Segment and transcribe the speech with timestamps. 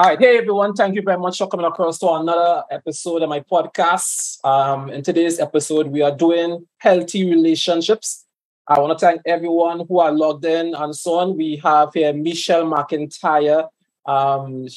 [0.00, 0.18] All right.
[0.18, 0.72] Hey, everyone.
[0.72, 4.42] Thank you very much for coming across to another episode of my podcast.
[4.42, 8.24] Um, in today's episode, we are doing healthy relationships.
[8.66, 11.36] I want to thank everyone who are logged in and so on.
[11.36, 13.68] We have here Michelle McIntyre
[14.06, 14.68] um,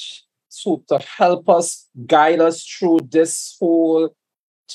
[0.61, 4.13] to, help us guide us through this whole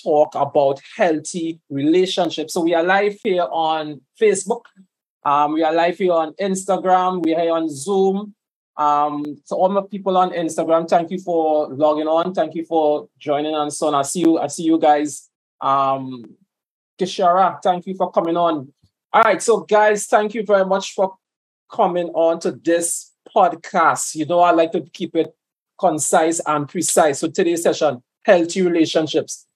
[0.02, 2.54] talk about healthy relationships.
[2.54, 4.62] So we are live here on Facebook.
[5.26, 7.22] Um, we are live here on Instagram.
[7.22, 8.34] We are on Zoom.
[8.78, 12.32] Um, so all my people on Instagram, thank you for logging on.
[12.32, 13.72] Thank you for joining on.
[13.72, 14.38] So I see you.
[14.38, 15.28] I see you guys.
[15.60, 16.36] Um,
[16.98, 18.72] Kishara, thank you for coming on.
[19.12, 21.16] All right, so guys, thank you very much for
[21.70, 24.14] coming on to this podcast.
[24.14, 25.34] You know, I like to keep it
[25.78, 27.18] concise and precise.
[27.18, 29.46] So today's session, healthy relationships.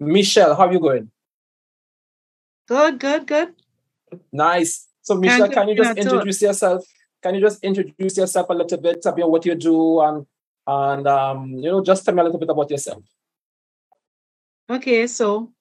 [0.00, 1.10] Michelle, how are you going?
[2.66, 3.54] Good, good, good.
[4.32, 4.86] Nice.
[5.02, 6.84] So Michelle, can you just introduce yourself
[7.22, 10.26] can you just introduce yourself a little bit about what you do and
[10.66, 13.02] and um, you know just tell me a little bit about yourself.
[14.70, 15.52] Okay so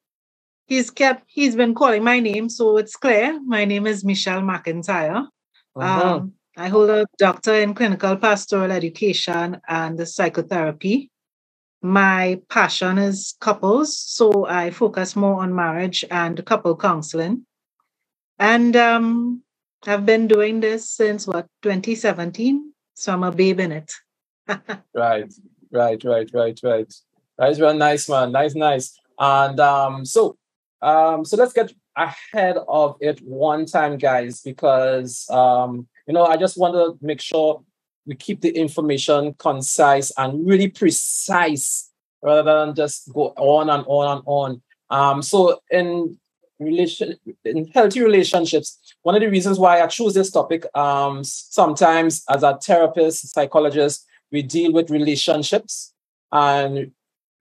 [0.66, 3.40] he's kept he's been calling my name so it's clear.
[3.42, 5.28] My name is michelle mcintyre.
[5.76, 6.16] Uh-huh.
[6.16, 11.12] um, i hold a doctor in clinical pastoral education and psychotherapy.
[11.82, 17.46] My passion is couples so i focus more on marriage and couple counseling.
[18.40, 19.42] And um,
[19.86, 23.92] I've been doing this since what 2017, so I'm a babe in it.
[24.94, 25.32] right,
[25.72, 26.94] right, right, right, right.
[27.38, 28.32] That's real nice, man.
[28.32, 29.00] Nice, nice.
[29.20, 30.38] And um, so,
[30.82, 36.38] um, so let's get ahead of it one time, guys, because um, you know, I
[36.38, 37.64] just want to make sure
[38.06, 41.92] we keep the information concise and really precise
[42.24, 44.62] rather than just go on and on and on.
[44.90, 46.18] Um, so in
[46.60, 48.80] relation in healthy relationships.
[49.04, 54.06] One of the reasons why i choose this topic um, sometimes as a therapist psychologist
[54.32, 55.94] we deal with relationships
[56.32, 56.92] and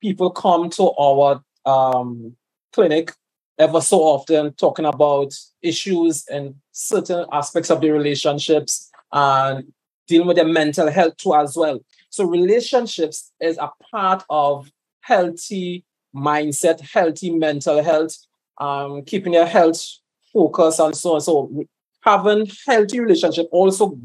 [0.00, 2.36] people come to our um,
[2.72, 3.12] clinic
[3.58, 5.32] ever so often talking about
[5.62, 9.72] issues in certain aspects of the relationships and
[10.06, 11.80] dealing with their mental health too as well.
[12.10, 14.70] So relationships is a part of
[15.00, 18.16] healthy mindset healthy mental health
[18.58, 19.84] um, keeping your health
[20.32, 21.20] focused and so on.
[21.20, 21.64] So
[22.02, 23.98] having healthy relationship also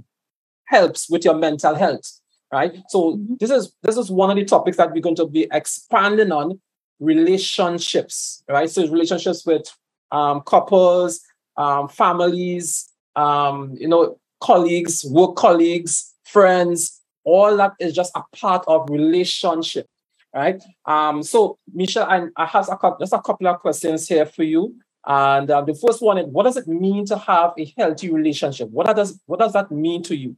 [0.65, 2.19] helps with your mental health,
[2.51, 2.73] right?
[2.89, 3.35] So mm-hmm.
[3.39, 6.59] this is this is one of the topics that we're going to be expanding on
[6.99, 8.69] relationships, right?
[8.69, 9.63] So relationships with
[10.11, 11.21] um, couples,
[11.57, 18.63] um, families, um, you know, colleagues, work colleagues, friends, all that is just a part
[18.67, 19.85] of relationship
[20.33, 20.61] right?
[20.85, 24.43] Um, so Michelle, I, I have a couple, just a couple of questions here for
[24.43, 24.75] you.
[25.05, 28.69] And uh, the first one is, what does it mean to have a healthy relationship?
[28.69, 30.35] What does what does that mean to you?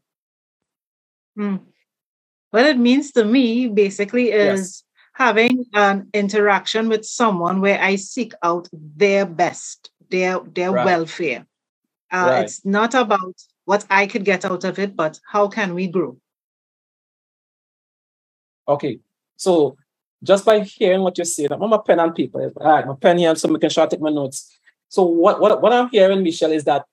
[1.35, 1.57] Hmm.
[2.51, 4.83] What it means to me basically is yes.
[5.13, 10.85] having an interaction with someone where I seek out their best, their their right.
[10.85, 11.45] welfare.
[12.11, 12.43] Uh, right.
[12.43, 16.17] It's not about what I could get out of it, but how can we grow?
[18.67, 18.99] Okay,
[19.35, 19.75] so
[20.23, 22.51] just by hearing what you're saying, I'm on my pen and paper.
[22.55, 24.57] All right, my pen here, so I can try to take my notes.
[24.87, 26.85] So what, what, what I'm hearing, Michelle, is that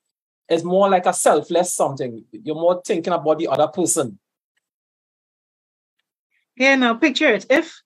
[0.49, 2.25] it's more like a selfless something.
[2.33, 4.19] You're more thinking about the other person.
[6.57, 7.47] Yeah, now picture it.
[7.49, 7.81] If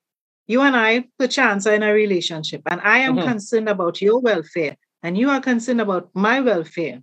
[0.47, 3.29] you and I, the chance are in a relationship and I am mm-hmm.
[3.29, 7.03] concerned about your welfare and you are concerned about my welfare,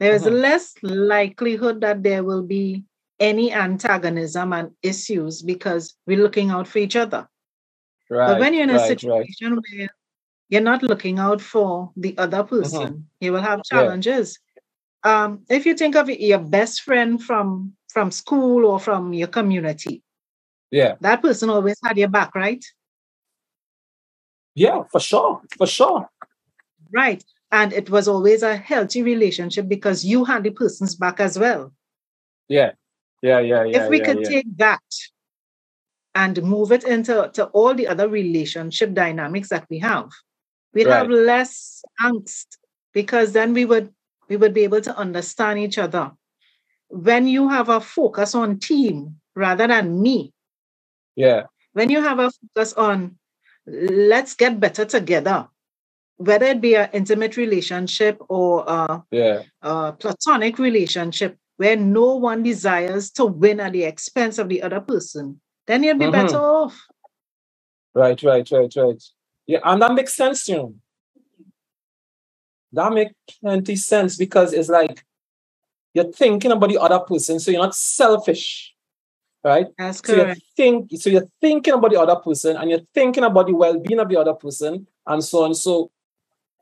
[0.00, 0.34] there is mm-hmm.
[0.34, 2.84] less likelihood that there will be
[3.20, 7.28] any antagonism and issues because we're looking out for each other.
[8.12, 9.64] Right, but when you're in a right, situation right.
[9.72, 9.88] where
[10.50, 12.56] you're not looking out for the other mm-hmm.
[12.56, 13.00] person, mm-hmm.
[13.20, 14.38] you will have challenges.
[15.02, 15.24] Yeah.
[15.24, 20.02] Um, if you think of your best friend from from school or from your community,
[20.70, 22.62] yeah, that person always had your back, right?
[24.54, 26.06] Yeah, for sure, for sure.
[26.92, 31.38] Right, and it was always a healthy relationship because you had the person's back as
[31.38, 31.72] well.
[32.48, 32.72] Yeah,
[33.22, 33.84] yeah, yeah, yeah.
[33.84, 34.28] If we yeah, could yeah.
[34.28, 34.82] take that
[36.14, 40.10] and move it into to all the other relationship dynamics that we have
[40.74, 40.98] we'd right.
[40.98, 42.58] have less angst
[42.92, 43.92] because then we would
[44.28, 46.10] we would be able to understand each other
[46.88, 50.32] when you have a focus on team rather than me
[51.16, 53.16] yeah when you have a focus on
[53.66, 55.48] let's get better together
[56.16, 59.42] whether it be an intimate relationship or a, yeah.
[59.62, 64.80] a platonic relationship where no one desires to win at the expense of the other
[64.80, 66.12] person then you'll be mm-hmm.
[66.12, 66.86] better off.
[67.94, 69.02] Right, right, right, right.
[69.46, 70.74] Yeah, and that makes sense, to you know.
[72.72, 75.04] That makes plenty sense because it's like
[75.94, 78.74] you're thinking about the other person, so you're not selfish.
[79.44, 79.66] right?
[79.78, 80.42] That's So you correct.
[80.56, 84.08] think so you're thinking about the other person and you're thinking about the well-being of
[84.08, 85.54] the other person and so on.
[85.54, 85.90] So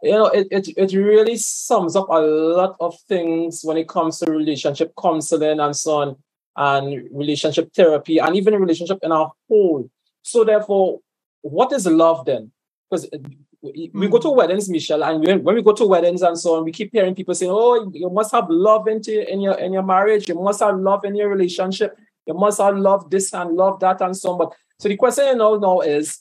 [0.03, 4.19] you know it, it it really sums up a lot of things when it comes
[4.19, 6.17] to relationship counseling and so on
[6.57, 9.89] and relationship therapy and even relationship in our whole.
[10.23, 11.01] So therefore,
[11.43, 12.53] what is love then?
[12.89, 13.19] Because uh,
[13.63, 14.37] we we go to hmm.
[14.37, 17.15] weddings, Michelle, and when, when we go to weddings and so on, we keep hearing
[17.15, 20.29] people saying, "Oh, you must have love into in your in your marriage.
[20.29, 21.97] You must have love in your relationship.
[22.27, 25.27] You must have love this and love that and so on." But so the question
[25.27, 26.21] you know now is,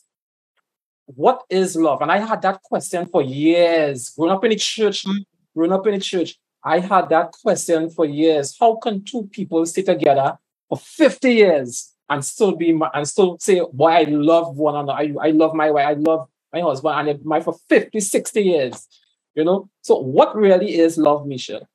[1.05, 2.01] what is love?
[2.01, 4.09] And I had that question for years.
[4.09, 5.19] Growing up in the church, hmm.
[5.55, 8.57] growing up in the church, I had that question for years.
[8.59, 13.61] How can two people stay together for 50 years and still be and still say,
[13.71, 14.93] boy, I love one another.
[14.93, 18.87] I, I love my wife, I love my husband, and my for 50, 60 years.
[19.35, 19.69] You know?
[19.81, 21.67] So what really is love, Michelle?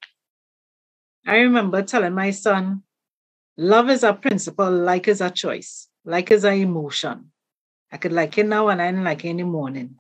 [1.27, 2.83] I remember telling my son,
[3.57, 7.31] love is a principle, like is a choice, like is an emotion.
[7.91, 9.97] I could like it now and I didn't like it in the morning.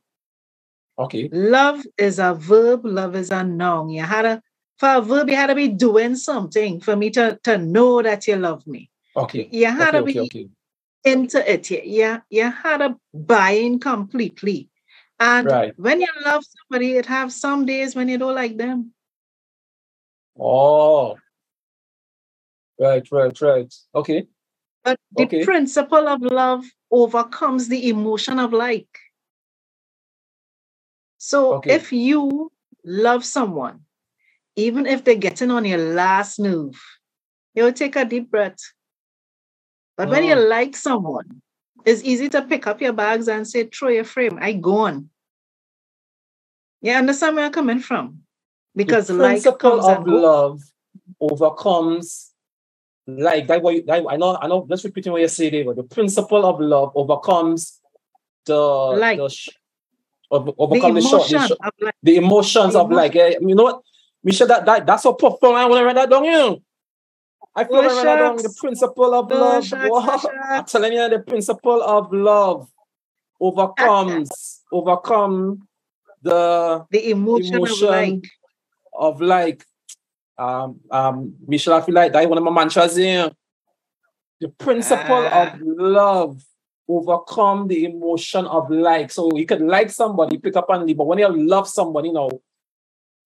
[0.98, 1.28] Okay.
[1.32, 3.88] Love is a verb, love is a noun.
[3.88, 4.42] You had to,
[4.78, 8.26] for a verb, you had to be doing something for me to, to know that
[8.26, 8.90] you love me.
[9.16, 9.48] Okay.
[9.50, 10.48] You had Okay, to be okay.
[11.04, 11.70] into it.
[11.70, 14.68] You, you had to buy in completely.
[15.20, 15.74] And Right.
[15.78, 18.92] when you love somebody, it have some days when you don't like them.
[20.38, 21.16] Oh.
[22.78, 23.74] Right, right, right.
[23.94, 24.26] Okay.
[24.82, 25.44] But the Okay.
[25.44, 28.98] principle of love overcomes the emotion of like.
[31.18, 31.76] So Okay.
[31.76, 32.50] if you
[32.84, 33.80] love someone,
[34.56, 36.80] even if they're getting on your last nerve,
[37.54, 38.58] you'll take a deep breath.
[39.96, 40.48] But when you Mm.
[40.48, 41.42] like someone,
[41.84, 45.10] it's easy to pick up your bags and say, throw your frame, I go gone.
[46.82, 48.20] You understand where I'm coming from?
[48.74, 50.60] Because the like principle comes of love
[51.20, 52.32] overcomes
[53.06, 55.64] like that what you, that, I know I know just repeating what you say there,
[55.64, 57.80] but the principle of love overcomes
[58.46, 59.18] the Like.
[59.18, 59.50] the sh-
[60.30, 61.94] over, The overcome the, short, emotion the, sh- of like.
[62.02, 63.82] the emotions The of like eh, you know what
[64.24, 66.62] Michelle that, that that's so profound I want to write that down you
[67.54, 70.26] I feel Oh, like write down the principle of Oh, love shucks.
[70.50, 72.68] I'm telling you the principle of love
[73.40, 75.68] overcomes overcome
[76.22, 78.24] the The emotion, emotion of like.
[78.94, 79.64] of like
[80.38, 83.30] um um Michelle, I feel like that one of my mantras here.
[84.40, 85.52] The principle Ah.
[85.54, 86.42] of love
[86.88, 89.10] overcome the emotion of like.
[89.12, 92.14] So you could like somebody, pick up and leave, but when you love somebody, you
[92.14, 92.30] know,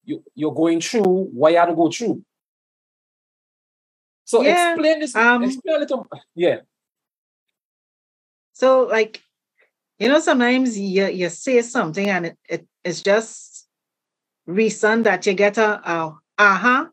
[0.09, 2.25] you, you're going through what you had to go through.
[4.25, 6.57] So Yeah, explain this, um, explain a little yeah.
[8.53, 9.23] So, like,
[9.99, 13.69] you know, sometimes you, you say something and it, it it's just
[14.47, 16.87] reason that you get a, a uh-huh.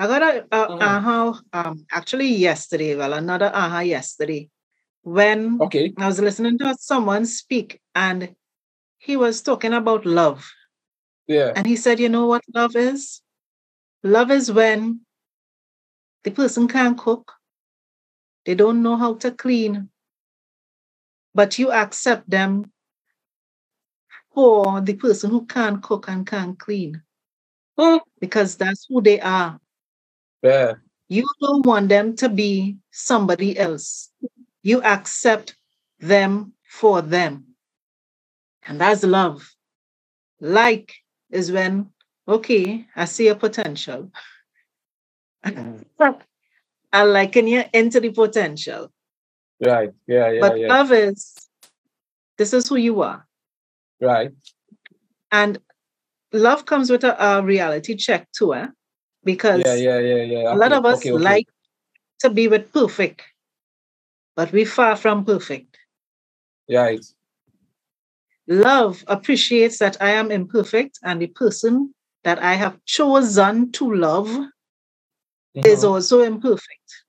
[0.00, 0.80] I got a, a Mhm.
[0.80, 4.48] uh-huh um actually yesterday, well, another uh-huh yesterday
[5.02, 5.92] when Okay.
[5.96, 8.34] I was listening to someone speak and
[8.98, 10.44] he was talking about love.
[11.28, 11.52] Yeah.
[11.54, 13.20] And he said, you know what love is?
[14.02, 15.00] Love is when
[16.24, 17.32] the person can't cook,
[18.46, 19.90] they don't know how to clean,
[21.34, 22.72] but you accept them
[24.34, 27.02] for the person who can't cook and can't clean
[28.20, 29.60] because that's who they are.
[30.42, 30.74] Yeah.
[31.08, 34.10] You don't want them to be somebody else.
[34.62, 35.56] You accept
[36.00, 37.44] them for them.
[38.66, 39.54] And that's love.
[40.40, 40.94] Like
[41.30, 41.90] is when,
[42.26, 44.10] okay, I see a potential.
[45.44, 48.90] I liken you into the potential.
[49.64, 49.92] Right.
[50.06, 50.68] Yeah, yeah, but yeah.
[50.68, 51.34] love is
[52.36, 53.26] this is who you are.
[54.00, 54.32] Right.
[55.32, 55.58] And
[56.32, 58.68] love comes with a, a reality check too, eh?
[59.24, 60.54] because Yeah, yeah, yeah, yeah.
[60.54, 61.22] a lot of us okay, okay.
[61.22, 61.48] like
[62.20, 63.22] to be with perfect,
[64.36, 65.76] but we far from perfect.
[66.70, 67.04] Right.
[68.48, 74.28] Love appreciates that I am imperfect and the person that I have chosen to love
[75.54, 75.88] is Mhm.
[75.88, 77.04] also imperfect.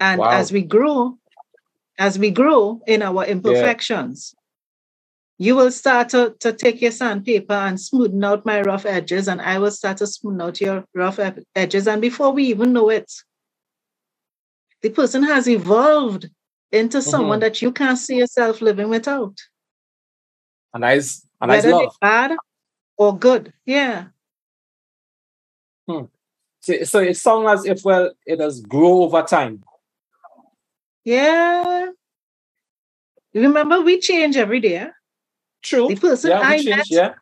[0.00, 0.30] And Wow.
[0.30, 1.18] as we grow,
[1.98, 4.34] as we grow in our imperfections,
[5.38, 9.40] you will start to, to take your sandpaper and smoothen out my rough edges, and
[9.40, 11.86] I will start to smoothen out your rough ed- edges.
[11.86, 13.12] And before we even know it,
[14.82, 16.30] the person has evolved
[16.72, 17.42] into someone Mhm.
[17.42, 19.36] that you can't see yourself living without,
[20.74, 21.96] And that's and that's whether love.
[22.00, 22.36] bad
[22.96, 23.52] or good.
[23.66, 24.06] Yeah.
[26.60, 29.62] So, so it sounds as if well it does grow over time.
[31.04, 31.86] Yeah.
[33.32, 34.76] Remember, we change every day.
[34.76, 34.88] eh?
[35.62, 35.88] True.
[35.88, 37.14] The person yeah, I change, met yeah.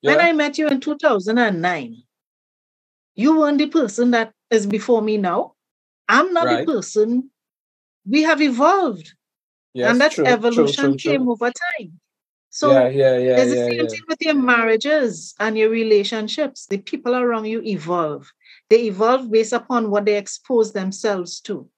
[0.00, 0.24] when Yeah.
[0.26, 2.02] I met you in 2009,
[3.14, 5.54] you weren't the person that is before me now.
[6.08, 6.66] I'm not Right.
[6.66, 7.30] the person
[8.08, 9.12] we have evolved.
[9.74, 12.00] Yes, and that true, evolution true, true, came over time.
[12.54, 13.86] So yeah, yeah, yeah, it's the yeah, same yeah.
[13.88, 16.66] thing with your marriages and your relationships.
[16.66, 18.30] The people around you evolve.
[18.70, 21.68] They evolve based upon what they expose themselves to.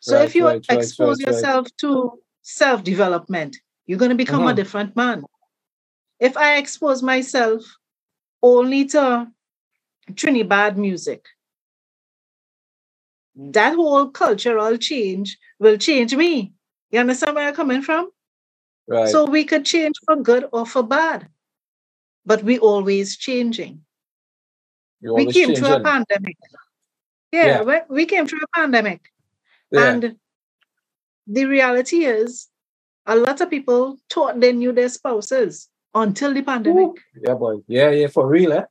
[0.00, 4.48] So right, if you right, expose right, yourself to self-development, you're going to become mm-hmm.
[4.48, 5.22] a different man.
[6.18, 7.62] If I expose myself
[8.42, 9.28] only to
[10.16, 11.24] Trinidad music,
[13.36, 16.52] that whole cultural change will change me.
[16.90, 18.10] You understand where I'm coming from?
[18.88, 19.08] Right.
[19.08, 21.28] So we could change for good or for bad,
[22.26, 23.82] but we always changing.
[25.02, 25.56] We came changing.
[25.56, 26.36] through a pandemic.
[27.32, 27.80] Yeah, yeah.
[27.88, 29.00] We, came through a pandemic.
[29.70, 29.92] Yeah.
[29.92, 30.16] And
[31.26, 32.48] the reality is,
[33.06, 36.88] a lot of people thought they knew their spouses until the pandemic.
[36.88, 36.94] Ooh.
[37.22, 37.56] Yeah, boy.
[37.66, 38.64] Yeah, yeah, for real, eh?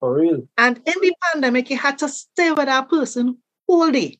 [0.00, 0.48] For real.
[0.56, 4.18] And in the pandemic, you had to stay with that person all day.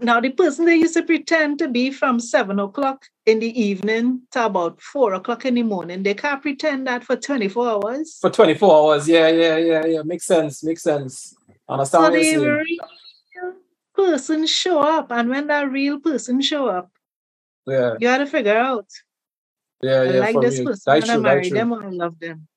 [0.00, 4.22] Now, the person they used to pretend to be from seven o'clock in the evening
[4.32, 8.18] to about four o'clock in the morning, they can't pretend that for 24 hours.
[8.20, 10.02] For 24 hours, yeah, yeah, yeah, yeah.
[10.02, 11.34] Makes sense, makes sense.
[11.68, 12.44] Understand so what you're saying.
[12.44, 12.78] Real
[13.94, 16.90] person show up, and when that real person show up,
[17.66, 18.88] yeah, you got to figure out.
[19.82, 20.12] Yeah, yeah.
[20.12, 20.66] I like this me.
[20.66, 21.10] person.
[21.10, 22.48] I marry them or I love them.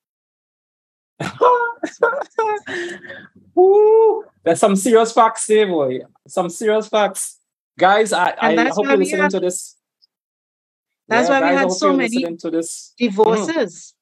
[3.58, 6.00] Ooh, there's some serious facts here, boy.
[6.28, 7.38] Some serious facts.
[7.78, 9.76] Guys, I, I hope you're listening have, to this.
[11.08, 12.26] That's yeah, why guys, we had so many
[12.98, 13.94] divorces.
[13.94, 13.96] Mm-hmm.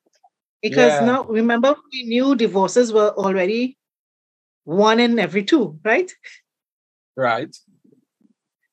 [0.61, 1.05] Because yeah.
[1.05, 3.77] now, remember, we knew divorces were already
[4.63, 6.11] one in every two, right?
[7.15, 7.55] Right.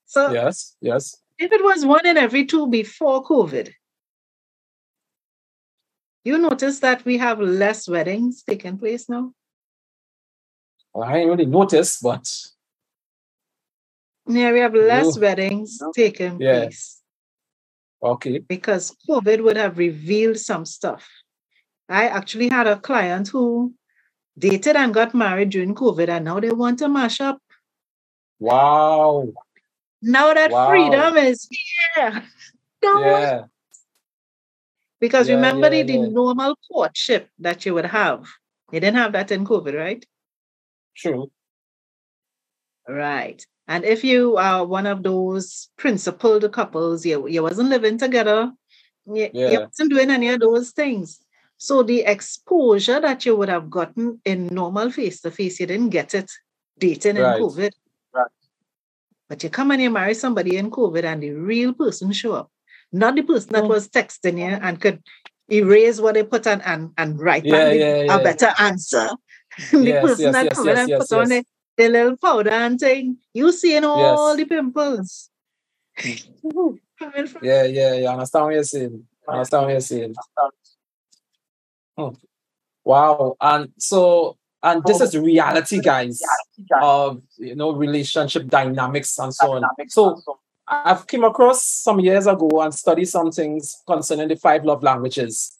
[0.07, 1.17] So, yes, yes.
[1.39, 3.73] If it was one in every two before COVID,
[6.25, 9.33] you notice that we have less weddings taking place now?
[11.03, 12.29] I ain't really noticed, but
[14.27, 16.61] yeah, we have less weddings taking yeah.
[16.61, 17.01] place.
[18.03, 18.39] Okay.
[18.39, 21.09] Because COVID would have revealed some stuff.
[21.89, 23.75] I actually had a client who
[24.39, 27.39] dated and got married during COVID, and now they want to mash up.
[28.39, 29.33] Wow.
[30.03, 30.69] Now that wow.
[30.69, 32.23] freedom is here.
[32.83, 33.43] Don't yeah.
[35.01, 36.07] Because yeah, remember yeah, the, yeah.
[36.09, 38.27] normal courtship that you would have.
[38.73, 40.05] You didn't have that in COVID, right?
[40.97, 41.31] True.
[42.89, 43.45] Right.
[43.67, 48.53] And if you are one of those principled couples, you, you wasn't living together,
[49.07, 49.51] you, yeah.
[49.51, 51.21] you wasn't doing any of those things.
[51.57, 56.31] So the exposure that you would have gotten in normal face-to-face, you didn't get it
[56.79, 57.37] dating right.
[57.37, 57.71] in COVID.
[58.13, 58.31] Right.
[59.29, 62.51] But you come and you marry somebody in COVID and the real person show up
[62.95, 63.69] not the person that oh.
[63.69, 65.03] was texting you and could
[65.51, 68.19] erase what they put on and, and write yeah, yeah, yeah.
[68.19, 69.11] a better answer.
[69.71, 71.45] the yes, person yes, that yes, come yes, and yes, put on the,
[71.77, 75.31] the little powder and saying, you seeing all the pimples.
[76.05, 78.09] yeah, yeah, yeah.
[78.09, 79.05] I understand what you're saying.
[79.29, 80.15] I understand what you're saying.
[81.97, 82.09] Hmm.
[82.85, 83.37] Wow.
[83.41, 86.21] And so and this is reality, guys,
[86.81, 89.63] of you know relationship dynamics and so on.
[89.89, 90.23] So
[90.67, 95.57] I've came across some years ago and studied some things concerning the five love languages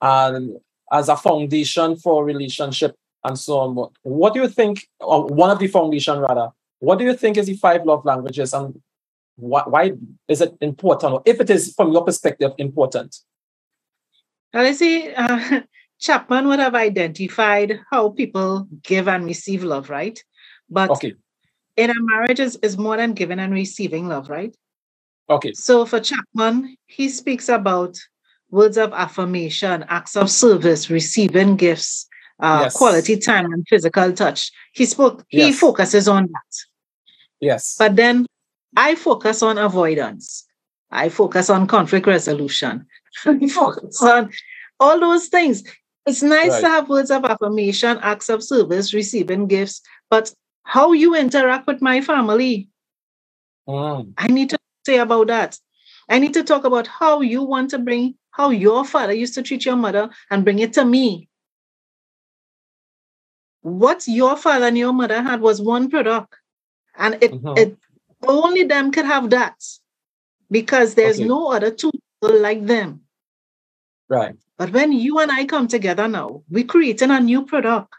[0.00, 0.58] and
[0.92, 3.90] as a foundation for relationship and so on.
[4.02, 7.46] What do you think, or one of the foundation rather, what do you think is
[7.46, 8.80] the five love languages and
[9.36, 9.92] why, why
[10.28, 13.16] is it important, or if it is from your perspective important?
[14.52, 15.60] Well, I see uh,
[16.00, 20.22] Chapman would have identified how people give and receive love, right?
[20.68, 21.14] But okay
[21.76, 24.54] in a marriage is, is more than giving and receiving love, right?
[25.30, 25.52] Okay.
[25.54, 27.98] So for Chapman, he speaks about
[28.50, 32.06] words of affirmation, acts of service, receiving gifts,
[32.42, 32.76] uh, yes.
[32.76, 34.50] quality time, and physical touch.
[34.72, 35.24] He spoke.
[35.28, 35.58] He yes.
[35.58, 36.56] focuses on that.
[37.40, 37.76] Yes.
[37.78, 38.26] But then
[38.76, 40.44] I focus on avoidance.
[40.90, 42.86] I focus on conflict resolution.
[43.24, 44.30] I focus on
[44.78, 45.62] all those things.
[46.04, 46.60] It's nice right.
[46.60, 49.80] to have words of affirmation, acts of service, receiving gifts,
[50.10, 50.34] but
[50.64, 52.68] how you interact with my family.
[53.68, 54.12] Mm.
[54.18, 55.58] I need to say about that.
[56.08, 59.42] I need to talk about how you want to bring how your father used to
[59.42, 61.28] treat your mother and bring it to me.
[63.62, 66.34] What your father and your mother had was one product,
[66.96, 67.56] and it, mm-hmm.
[67.56, 67.78] it
[68.26, 69.54] only them could have that
[70.50, 71.28] because there's okay.
[71.28, 71.90] no other two
[72.20, 73.00] like them.
[74.08, 74.34] Right.
[74.58, 77.92] But when you and I come together now, we're creating a new product.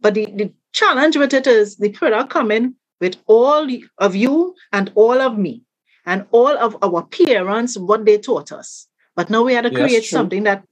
[0.00, 4.92] But the, the challenge with it is the product coming with all of you and
[4.94, 5.62] all of me
[6.06, 8.86] and all of our parents what they taught us.
[9.16, 10.64] But now we had to create something that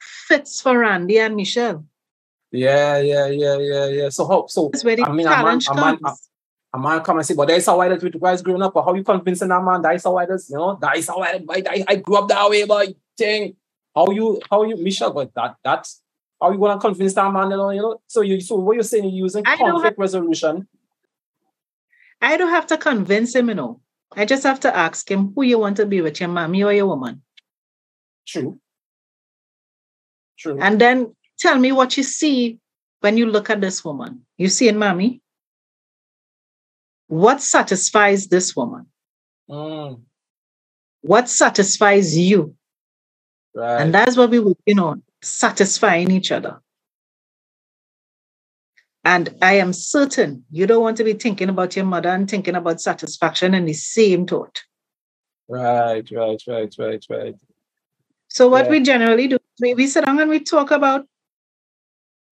[0.00, 1.84] fits for Randy and Michelle.
[2.52, 4.08] Yeah, yeah, yeah, yeah, yeah.
[4.08, 4.70] So hope so.
[4.72, 6.30] That's where the I mean, challenge a man, a man, comes.
[6.74, 8.84] a man come and say, but that's how I did with guys growing up, or
[8.84, 11.62] how you convincing that man that's how I did, you know, that's how I, I,
[11.68, 12.94] I, I grew up that way, boy.
[13.16, 13.56] Thing.
[13.94, 16.00] How you, how you, Michelle, but that, that's
[16.40, 18.00] how you gonna convince that man, you know, you know.
[18.06, 20.66] So you so what you're saying you're using I conflict have, resolution.
[22.20, 23.80] I don't have to convince him, you know.
[24.16, 26.72] I just have to ask him who you want to be with, your mommy or
[26.72, 27.22] your woman.
[28.26, 28.58] True.
[30.38, 30.58] True.
[30.60, 32.58] And then tell me what you see
[33.00, 34.24] when you look at this woman.
[34.36, 35.20] You see in mommy?
[37.08, 38.86] What satisfies this woman?
[39.48, 40.02] Mm.
[41.00, 42.54] What satisfies you?
[43.54, 43.82] Right.
[43.82, 46.60] And that's what we working on, satisfying each other.
[49.04, 52.54] And I am certain you don't want to be thinking about your mother and thinking
[52.54, 54.62] about satisfaction in the same thought.
[55.48, 57.34] Right, right, right, right, right.
[58.28, 58.70] So what yeah.
[58.70, 61.06] we generally do, we, we sit down and we talk about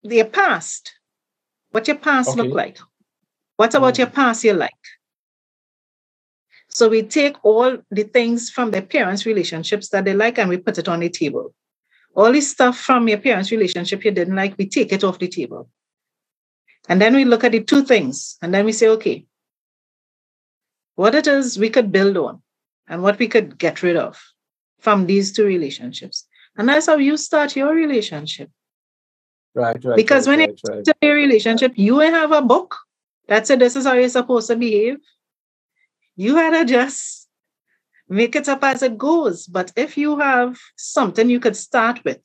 [0.02, 0.94] their past.
[1.70, 2.42] What your past okay.
[2.42, 2.78] look like?
[3.56, 3.98] What about mm.
[3.98, 4.72] your past you like?
[6.68, 10.58] So we take all the things from their parents' relationships that they like and we
[10.58, 11.54] put it on the table.
[12.14, 15.28] All the stuff from your parents' relationship you didn't like, we take it off the
[15.28, 15.68] table.
[16.88, 19.26] And then we look at the two things and then we say, okay,
[20.94, 22.42] what it is we could build on
[22.86, 24.20] and what we could get rid of
[24.80, 26.26] from these two relationships.
[26.56, 28.50] And that's how you start your relationship.
[29.58, 29.96] Right, right.
[29.96, 30.96] Because right, when right, it's right.
[31.02, 32.76] a relationship, you have a book
[33.26, 34.98] that said this is how you're supposed to behave
[36.18, 37.28] you had to just
[38.08, 39.46] make it up as it goes.
[39.46, 42.24] But if you have something you could start with,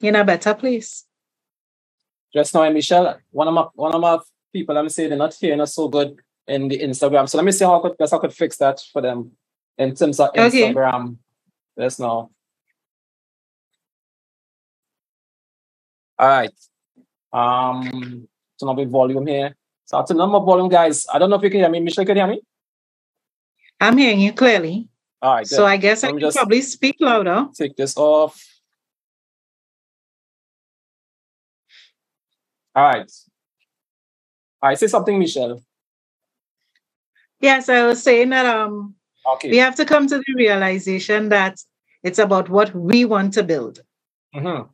[0.00, 1.06] in a better place.
[2.34, 4.18] Just now, Michelle, one of my one of my
[4.52, 7.26] people, I'm saying they're not hearing us so good in the Instagram.
[7.26, 9.32] So let me see how I could, I could fix that for them
[9.78, 11.04] in terms of Instagram.
[11.04, 11.16] Okay.
[11.78, 12.30] Let's know.
[16.18, 16.50] All right.
[17.32, 19.54] Um, turn up the volume here.
[19.84, 21.06] So it's a number volume, guys.
[21.12, 21.80] I don't know if you can hear me.
[21.80, 22.42] Michelle, can you hear me?
[23.80, 24.88] I'm hearing you clearly.
[25.20, 25.46] All right.
[25.46, 27.48] So I guess I can probably speak louder.
[27.54, 28.42] Take this off.
[32.74, 33.10] All right.
[34.62, 35.62] I say something, Michelle.
[37.40, 38.94] Yes, I was saying that um
[39.34, 39.50] okay.
[39.50, 41.58] we have to come to the realization that
[42.02, 43.80] it's about what we want to build.
[44.34, 44.68] Mm-hmm.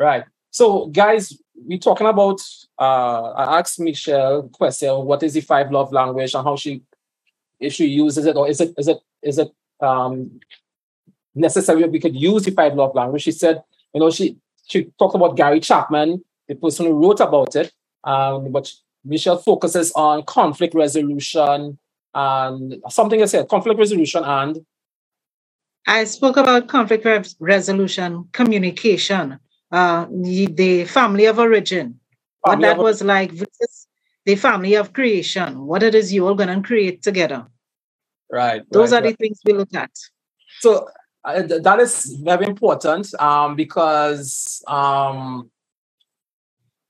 [0.00, 0.24] Right.
[0.50, 2.40] So, guys, we're talking about.
[2.78, 6.82] Uh, I asked Michelle question: What is the five love language and how she,
[7.60, 10.40] if she uses it, or is it is it is it um,
[11.34, 13.22] necessary we could use the five love language?
[13.22, 17.54] She said, you know, she she talked about Gary Chapman, the person who wrote about
[17.54, 17.70] it.
[18.02, 18.72] Um, but
[19.04, 21.78] Michelle focuses on conflict resolution
[22.14, 24.64] and something I said conflict resolution and.
[25.86, 27.06] I spoke about conflict
[27.40, 29.38] resolution, communication,
[29.72, 32.00] uh, the, the family of origin,
[32.44, 32.82] family what that of...
[32.82, 33.88] was like versus
[34.26, 37.46] the family of creation, what it is you all going to create together.
[38.30, 38.62] Right.
[38.70, 39.18] Those right, are right.
[39.18, 39.90] the things we look at.
[40.60, 40.88] So
[41.24, 45.50] uh, that is very important um, because um,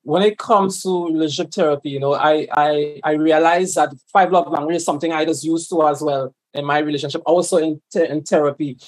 [0.03, 4.49] when it comes to relationship therapy, you know, I I I realize that five love
[4.51, 8.23] language is something I just used to as well in my relationship, also in in
[8.23, 8.79] therapy.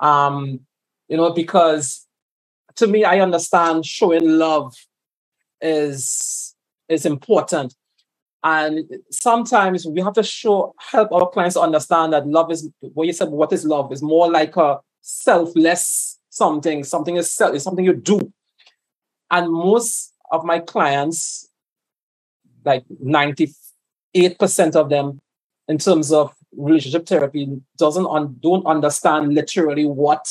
[0.00, 0.60] Um,
[1.08, 2.03] you know, because
[2.76, 4.74] to me, I understand showing love
[5.60, 6.54] is
[6.88, 7.74] is important.
[8.42, 13.14] And sometimes we have to show help our clients understand that love is what you
[13.14, 13.90] said, what is love?
[13.90, 16.84] is more like a selfless something.
[16.84, 18.32] Something is self, it's something you do.
[19.30, 21.48] And most of my clients,
[22.64, 23.54] like 98%
[24.76, 25.20] of them,
[25.66, 30.26] in terms of relationship therapy, doesn't un, don't understand literally what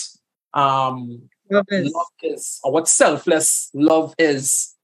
[0.53, 1.91] um love is.
[1.93, 4.75] love is, or what selfless love is.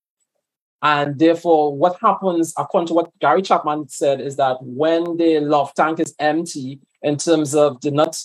[0.81, 5.73] And therefore, what happens, according to what Gary Chapman said, is that when the love
[5.73, 8.17] tank is empty, in terms of the not,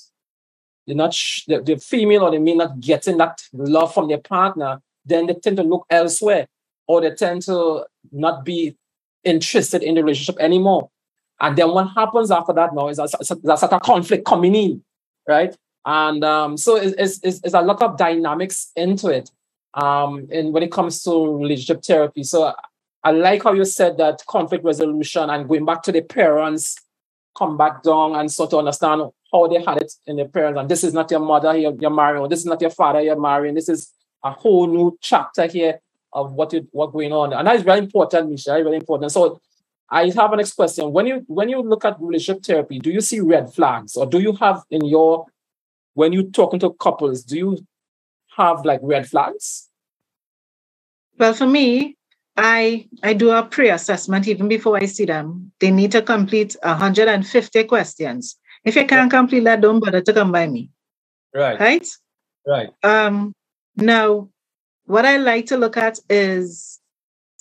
[0.87, 1.17] the not
[1.49, 5.35] the, the female or the male not getting that love from their partner, then they
[5.35, 6.47] tend to look elsewhere,
[6.87, 8.77] or they tend to not be
[9.25, 10.91] interested in the relationship anymore.
[11.41, 14.85] And then what happens after that now is that's a conflict coming in,
[15.29, 15.57] right?
[15.87, 19.31] And um, so it's, it's, it's, a lot of dynamics into it
[19.75, 22.23] um, and when it comes to relationship therapy.
[22.23, 22.55] So
[23.03, 26.77] I like how you said that conflict resolution and going back to the parents,
[27.37, 30.59] come back down and sort of understand how they had it in their parents.
[30.59, 33.03] And this is not your mother you're, you're marrying, or this is not your father
[33.03, 33.55] you're marrying.
[33.55, 33.93] This is
[34.23, 35.81] a whole new chapter here
[36.15, 37.33] of what you what going on.
[37.33, 39.13] And that is very important, Misha, very important.
[39.13, 39.41] So
[39.91, 40.93] I have a next question.
[40.93, 44.21] When you when you look at relationship therapy, do you see red flags or do
[44.21, 45.27] you have in your
[45.95, 47.59] when you're talking to couples, do you
[48.37, 49.69] have like red flags?
[51.19, 51.97] Well, for me,
[52.37, 55.53] I I do a pre-assessment even before I see them.
[55.61, 58.37] They need to complete 150 questions.
[58.65, 60.71] If you can't complete that, don't bother to come by me.
[61.33, 61.59] Right.
[61.61, 61.87] Right?
[62.47, 62.71] Right.
[62.83, 63.33] Um
[63.77, 64.29] now
[64.87, 66.81] what I like to look at is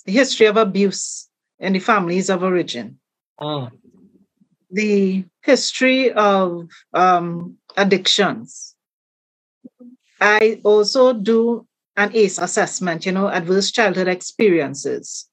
[0.06, 2.98] the history of abuse in the families of origin.
[3.40, 3.70] Mm.
[4.70, 8.74] The history of um, addictions.
[10.20, 15.28] I also do an ACE assessment, you know, adverse childhood experiences.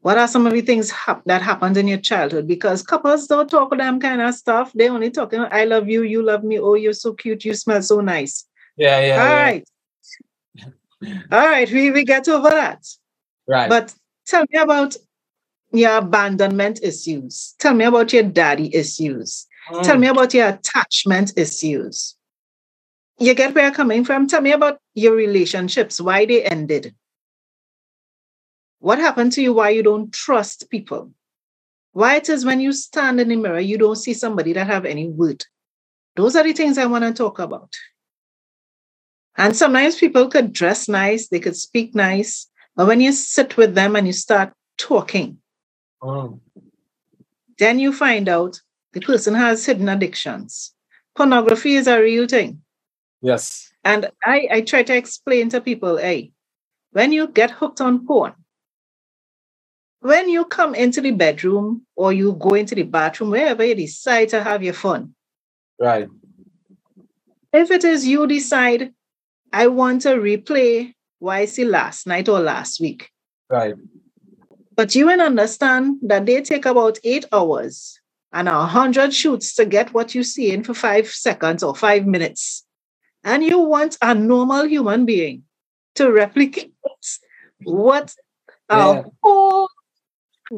[0.00, 2.46] What are some of the things hap- that happened in your childhood?
[2.46, 4.70] Because couples don't talk about them kind of stuff.
[4.74, 7.80] They only talking, I love you, you love me, oh, you're so cute, you smell
[7.80, 8.44] so nice.
[8.76, 9.22] Yeah, yeah.
[9.22, 9.42] All yeah.
[9.42, 9.68] right.
[11.32, 12.84] All right, we, we get over that.
[13.46, 13.68] Right.
[13.68, 13.94] But
[14.26, 14.96] tell me about
[15.72, 17.54] your abandonment issues.
[17.58, 19.46] Tell me about your daddy issues.
[19.66, 20.00] Tell Mm.
[20.00, 22.16] me about your attachment issues.
[23.18, 24.26] You get where I'm coming from?
[24.26, 26.94] Tell me about your relationships, why they ended.
[28.80, 29.54] What happened to you?
[29.54, 31.12] Why you don't trust people?
[31.92, 34.84] Why it is when you stand in the mirror, you don't see somebody that have
[34.84, 35.44] any word.
[36.16, 37.72] Those are the things I want to talk about.
[39.36, 43.74] And sometimes people could dress nice, they could speak nice, but when you sit with
[43.74, 45.38] them and you start talking,
[46.02, 46.40] Mm.
[47.58, 48.60] then you find out
[48.94, 50.72] the person has hidden addictions.
[51.16, 52.62] Pornography is a real thing.
[53.20, 53.72] Yes.
[53.84, 56.32] And I, I try to explain to people hey,
[56.92, 58.34] when you get hooked on porn,
[60.00, 64.28] when you come into the bedroom or you go into the bathroom, wherever you decide
[64.30, 65.14] to have your fun,
[65.78, 66.08] Right.
[67.52, 68.94] if it is you decide,
[69.52, 70.94] I want to replay
[71.46, 73.10] see last night or last week,
[73.50, 73.74] Right.
[74.76, 77.98] but you will understand that they take about eight hours
[78.34, 82.04] and a hundred shoots to get what you see in for five seconds or five
[82.04, 82.66] minutes.
[83.22, 85.44] And you want a normal human being
[85.94, 86.74] to replicate
[87.62, 88.12] what
[88.68, 89.02] a Yeah.
[89.22, 89.68] whole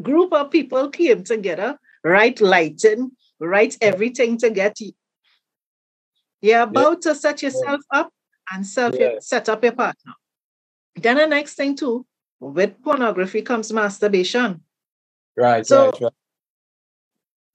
[0.02, 4.92] group of people came together, right lighting, right everything to get you.
[6.40, 8.10] You're about to set yourself up
[8.50, 9.18] and self Yeah.
[9.20, 10.14] set up your partner.
[10.94, 12.06] Then the next thing too,
[12.40, 14.62] with pornography comes masturbation.
[15.36, 15.66] Right.
[15.66, 16.00] So- right.
[16.00, 16.12] Right.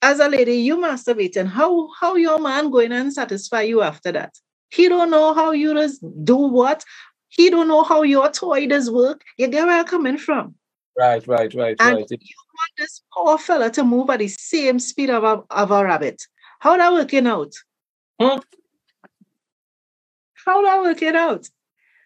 [0.01, 1.47] As a lady, you masturbating.
[1.47, 4.33] How how your man going and satisfy you after that?
[4.69, 6.83] He don't know how you just do what.
[7.29, 9.21] He don't know how your toy does work.
[9.37, 10.55] You get where I'm coming from.
[10.97, 11.25] Right.
[11.27, 11.53] Right.
[11.53, 11.75] Right.
[11.79, 12.11] And Right.
[12.11, 15.83] you want this poor fella to move at the same speed of a, of a
[15.83, 16.21] rabbit.
[16.59, 17.53] How that working out?
[18.19, 18.39] Hmm.
[20.45, 21.47] How that working out?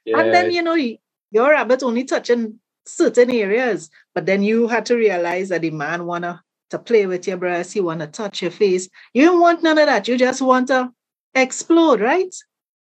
[0.05, 0.19] Yeah.
[0.19, 4.95] And then you know your rabbit only touching certain areas, but then you had to
[4.95, 8.89] realize that the man wanna to play with your breasts, he wanna touch your face.
[9.13, 10.08] You don't want none of that.
[10.08, 10.91] You just want to
[11.34, 12.34] explode, right?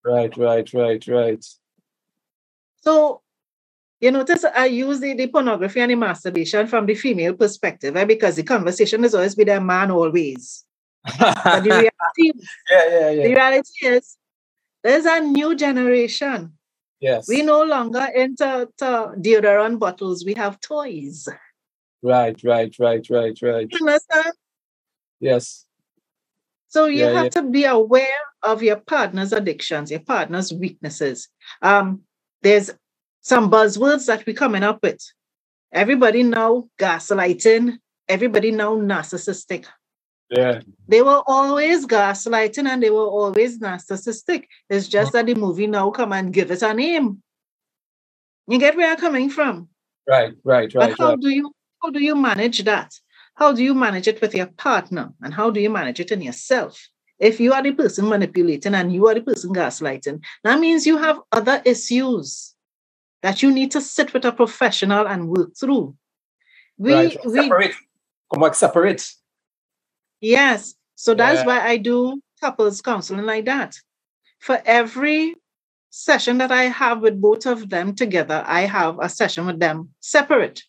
[0.03, 0.35] Right.
[0.37, 0.73] Right.
[0.73, 1.07] Right.
[1.07, 1.45] Right.
[2.81, 3.21] So
[3.99, 8.07] you notice I use the, the pornography and the masturbation from the female perspective, right?
[8.07, 10.65] Because the conversation is always with a man always.
[11.19, 13.09] But the reality, yeah.
[13.11, 13.23] Yeah.
[13.23, 14.17] the reality is
[14.83, 16.53] there's a new generation.
[17.01, 17.27] Yes.
[17.27, 20.25] We no longer enter to deodorant bottles.
[20.25, 21.27] We have toys.
[22.01, 22.39] Right.
[22.43, 22.73] Right.
[22.79, 23.05] Right.
[23.09, 23.37] Right.
[23.41, 23.67] Right.
[23.71, 24.33] You understand?
[25.19, 25.65] Yes.
[26.69, 27.29] So you Yeah, have yeah.
[27.29, 31.27] to be aware of your partner's addictions, your partner's weaknesses.
[31.61, 32.01] Um,
[32.41, 32.71] there's
[33.21, 34.99] some buzzwords that we're coming up with.
[35.73, 39.65] Everybody now gaslighting, everybody now narcissistic.
[40.29, 40.61] Yeah.
[40.87, 44.45] They were always gaslighting and they were always narcissistic.
[44.69, 47.21] It's just that the movie now come and give it a name.
[48.47, 49.69] You get where I'm coming from?
[50.07, 50.33] Right.
[50.43, 50.73] Right.
[50.73, 50.89] right.
[50.89, 51.19] But how Right.
[51.19, 51.51] do you
[51.81, 52.93] how do you manage that?
[53.35, 55.13] How do you manage it with your partner?
[55.21, 56.89] And how do you manage it in yourself?
[57.19, 60.97] If you are the person manipulating and you are the person gaslighting, that means you
[60.97, 62.53] have other issues
[63.21, 65.95] that you need to sit with a professional and work through.
[66.77, 67.25] We, right.
[67.25, 67.75] we Separate.
[68.33, 68.55] Come back.
[68.55, 69.05] Separate.
[70.21, 70.75] yes.
[70.95, 71.45] So that's Yeah.
[71.45, 73.75] why I do couples counseling like that.
[74.39, 75.35] For every
[75.89, 79.89] session that I have with both of them together, I have a session with them
[80.01, 80.63] separate.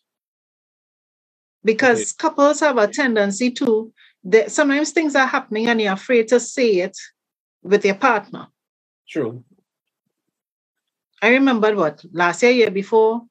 [1.64, 3.92] Because couples have a tendency to,
[4.24, 6.96] that sometimes things are happening and you're afraid to say it
[7.62, 8.48] with your partner.
[9.08, 9.44] True.
[11.22, 13.22] I remember what last year, year before,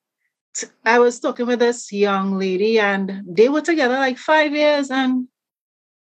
[0.56, 4.92] t- I was talking with this young lady and they were together like five years
[4.92, 5.28] and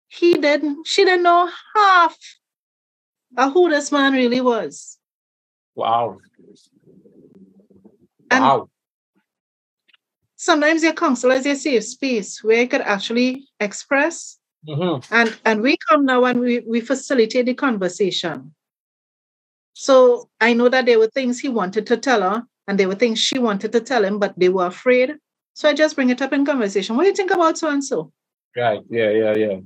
[0.08, 2.16] he didn't, she didn't know half
[3.36, 4.98] of who this man really was.
[5.74, 6.18] Wow.
[8.30, 8.68] And wow.
[10.38, 15.60] Sometimes your counselor is a safe space where you could actually express hmm and and
[15.62, 18.54] we come now and we, we facilitate the conversation
[19.74, 22.94] so i know that there were things he wanted to tell her and there were
[22.94, 25.18] things she wanted to tell him but they were afraid
[25.58, 26.94] So I just bring it up in conversation.
[26.94, 28.12] What do you think about so and so?
[28.56, 28.78] Right.
[28.88, 29.56] Yeah, yeah, yeah.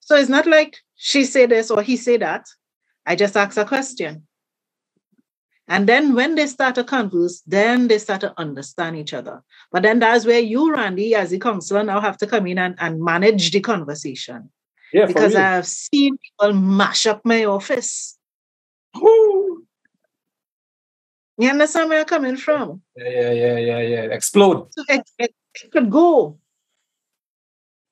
[0.00, 2.44] So it's not like she said this or he said that.
[3.06, 4.28] I just ask a question.
[5.70, 9.44] And then when they start to converse, then they start to understand each other.
[9.70, 12.74] But then that's where you, Randy, as the counselor, now have to come in and,
[12.80, 14.50] and manage the conversation.
[14.92, 18.18] Yeah, because I've seen people mash up my office.
[18.96, 19.64] Ooh.
[21.38, 22.82] You understand where I'm coming from?
[22.96, 24.02] Yeah, yeah, yeah, yeah, yeah.
[24.10, 24.66] Explode.
[24.72, 26.40] So it, it, it could go.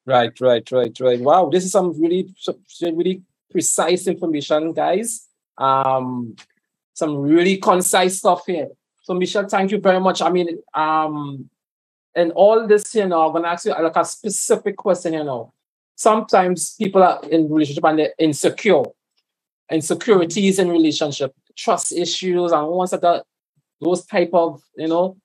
[0.05, 1.21] Right, right, right, right.
[1.21, 5.29] Wow, this is some really, some really precise information, guys.
[5.57, 6.35] Um,
[6.99, 8.69] some really concise stuff here.
[9.03, 10.21] So, Michelle, thank you very much.
[10.21, 11.49] I mean, um,
[12.15, 15.53] and all this, you know, I'm gonna ask you like a specific question, you know.
[15.97, 18.83] Sometimes people are in relationship and they're insecure,
[19.71, 23.25] insecurities in relationship, trust issues, and once that
[23.81, 25.17] those type of, you know,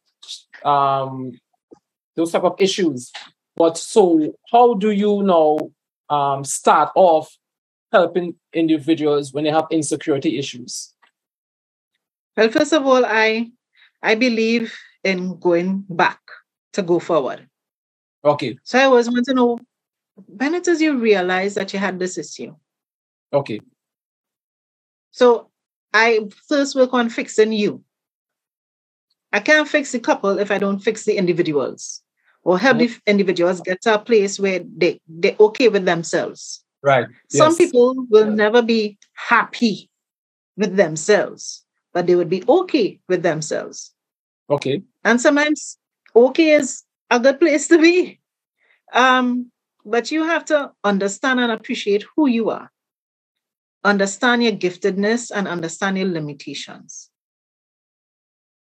[0.66, 1.32] um,
[2.16, 3.12] those type of issues.
[3.56, 5.72] But so, how do you know
[6.10, 7.36] um, start off
[7.92, 10.93] helping individuals when they have insecurity issues?
[12.36, 13.52] Well, first of all, I
[14.02, 16.20] I believe in going back
[16.74, 17.48] to go forward.
[18.26, 18.58] Okay.
[18.64, 19.60] So I always want to know
[20.28, 22.56] when it is you realize that you had this issue.
[23.34, 23.60] Okay.
[25.12, 25.50] So
[25.94, 27.84] I first work on fixing you.
[29.32, 32.02] I can't fix the couple if I don't fix the individuals
[32.44, 32.94] or help mm-hmm.
[33.06, 36.64] the individuals get to a place where they, they're okay with themselves.
[36.82, 37.08] Right.
[37.30, 37.58] Some yes.
[37.58, 39.90] people will never be happy
[40.58, 43.94] with themselves, but they would be okay with themselves.
[44.50, 44.84] Okay.
[45.04, 45.78] And sometimes
[46.16, 48.20] okay is a good place to be.
[48.92, 49.52] Um,
[49.86, 52.72] but you have to understand and appreciate who you are,
[53.84, 57.10] understand your giftedness, and understand your limitations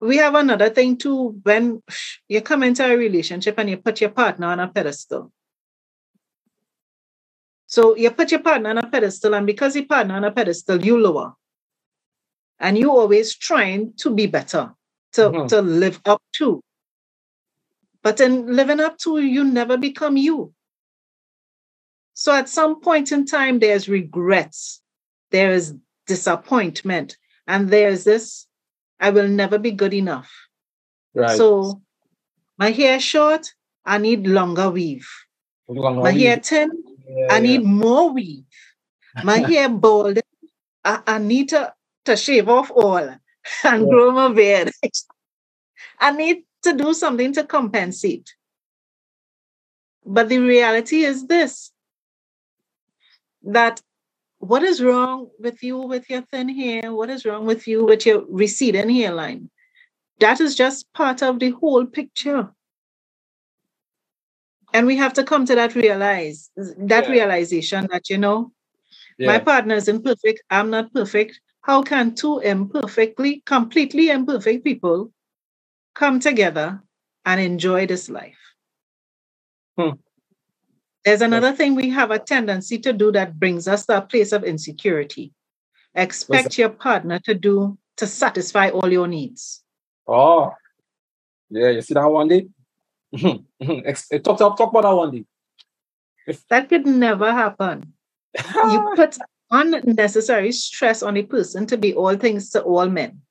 [0.01, 1.83] we have another thing too when
[2.29, 5.33] you come into a relationship and you put your partner on a pedestal.
[7.67, 10.85] So you put your partner on a pedestal, and because you partner on a pedestal,
[10.85, 11.35] you lower.
[12.59, 14.73] And you're always trying to be better,
[15.13, 15.47] to, mm-hmm.
[15.49, 16.63] to live up to.
[18.03, 20.53] But in living up to, you never become you.
[22.15, 24.81] So at some point in time, there's regrets,
[25.31, 25.75] there is
[26.07, 28.47] disappointment, and there's this
[28.99, 30.33] I will never be good enough.
[31.15, 31.37] Right.
[31.37, 31.83] So
[32.59, 33.53] my hair short,
[33.85, 35.09] I need longer weave.
[35.69, 36.21] Longer my weave.
[36.21, 36.71] hair thin,
[37.09, 38.45] yeah, I need more weave.
[39.23, 40.19] My hair bald,
[40.85, 41.75] I, I need to,
[42.07, 42.99] to shave off all
[43.65, 43.89] and yeah.
[43.89, 44.71] grow my beard.
[46.01, 48.35] I need to do something to compensate.
[50.05, 51.73] But the reality is this
[53.43, 53.81] that
[54.39, 56.93] what is wrong with you with your thin hair?
[56.95, 59.51] What is wrong with you with your receding hairline?
[60.21, 62.51] That is just part of the whole picture.
[64.73, 67.11] And we have to come to that realize that yeah.
[67.11, 68.53] realization that you know
[69.19, 69.29] yeah.
[69.29, 71.41] my partner is imperfect, I'm not perfect.
[71.67, 75.11] How can two imperfectly, completely imperfect people
[75.97, 76.81] come together
[77.25, 78.39] and enjoy this life?
[79.77, 79.99] Hmm.
[81.05, 84.31] There's another thing we have a tendency to do that brings us to a place
[84.31, 85.33] of insecurity.
[85.97, 89.65] Expect your partner to do to satisfy all your needs.
[90.07, 90.53] Oh,
[91.51, 92.47] yeah, you see that one day?
[94.23, 95.25] talk, talk, talk about that one day.
[96.29, 96.47] If...
[96.47, 97.93] That could never happen.
[98.37, 99.19] you put
[99.51, 103.23] unnecessary stress on a person to be all things to all men.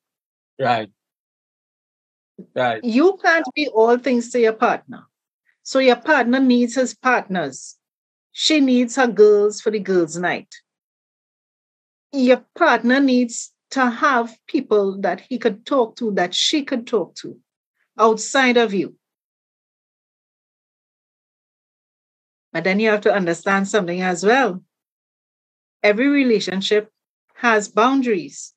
[0.60, 0.90] Right.
[2.54, 2.84] Right.
[2.84, 5.04] You can't be all things to your partner.
[5.64, 7.78] So your partner needs his partners.
[8.32, 10.54] She needs her girls for the girls' night.
[12.12, 17.16] Your partner needs to have people that he could talk to, that she could talk
[17.16, 17.38] to
[17.98, 18.96] outside of you.
[22.54, 24.64] But then you have to understand something as well.
[25.86, 26.90] Every relationship
[27.36, 28.54] has boundaries.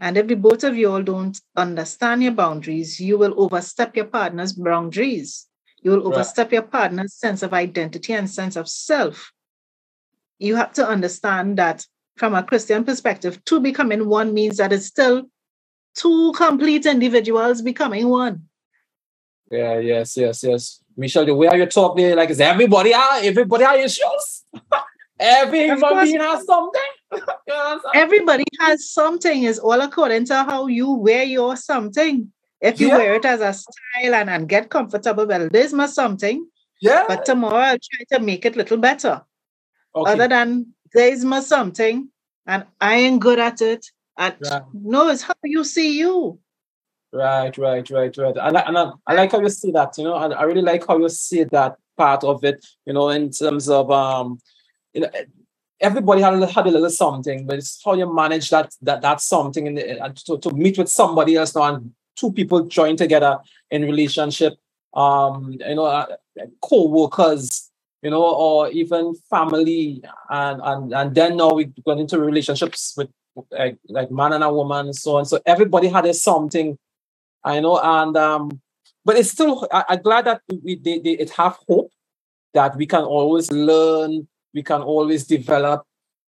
[0.00, 4.06] And if the both of you all don't understand your boundaries, you will overstep your
[4.06, 5.46] partner's boundaries.
[5.82, 9.30] You will overstep your partner's sense of identity and sense of self.
[10.38, 14.86] You have to understand that from a Christian perspective, two becoming one means that it's
[14.86, 15.24] still
[15.94, 18.48] two complete individuals becoming one.
[19.50, 20.80] Yeah, yes, yes, yes.
[20.96, 24.44] Michelle, the way you talk there, like is everybody are everybody are issues?
[25.20, 26.82] Every human being has something.
[27.94, 32.32] everybody has something, is all according to how you wear your something.
[32.60, 32.96] If you yeah.
[32.96, 36.46] wear it as a style and, and get comfortable, well, there's my something.
[36.80, 37.04] Yeah.
[37.06, 39.22] But tomorrow I'll try to make it a little better.
[39.94, 40.12] Okay.
[40.12, 42.08] Other than there's my something
[42.46, 43.86] and I ain't good at it.
[44.18, 44.62] At, right.
[44.72, 46.38] No, it's how you see you.
[47.12, 48.36] Right, right, right, right.
[48.36, 50.62] And I, and I, I like how you see that, you know, and I really
[50.62, 54.38] like how you see that part of it, you know, in terms of um,
[54.94, 55.10] you know,
[55.80, 59.66] everybody had, had a little something, but it's how you manage that that that something
[59.68, 63.38] and, and to, to meet with somebody else now and two people join together
[63.70, 64.54] in relationship,
[64.94, 66.06] um, you know, uh,
[66.62, 67.70] co-workers,
[68.02, 73.08] you know, or even family, and and and then now we got into relationships with
[73.50, 75.24] like, like man and a woman and so on.
[75.24, 76.78] So everybody had a something,
[77.42, 78.60] I know, and um,
[79.04, 81.90] but it's still I, am glad that we they, they it have hope
[82.52, 85.84] that we can always learn, we can always develop,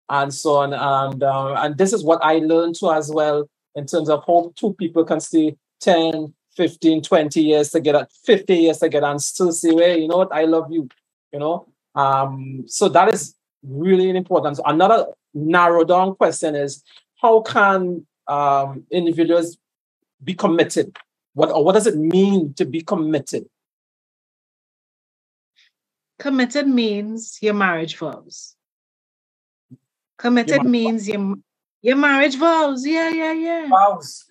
[0.09, 0.72] and so on.
[0.72, 4.52] And um, and this is what I learned too as well in terms of how
[4.57, 9.70] two people can stay 10, 15, 20 years together, 50 years together, and still say,
[9.70, 10.88] well, you know what, I love you,
[11.33, 11.66] you know.
[11.94, 14.57] Um, so that is really important.
[14.57, 16.83] So another narrow down question is
[17.20, 19.59] how can um, individuals
[20.24, 20.96] be committed?
[21.35, 23.46] What or what does it mean to be committed?
[26.18, 28.55] Committed means your marriage vows.
[30.18, 31.35] Committed your means your
[31.83, 32.87] your marriage vows.
[32.87, 33.68] Yeah, yeah, yeah.
[33.68, 34.24] Vows.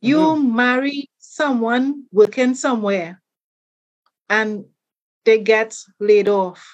[0.00, 0.56] You mm-hmm.
[0.56, 3.20] marry someone working somewhere
[4.28, 4.64] and
[5.24, 6.66] they get laid off.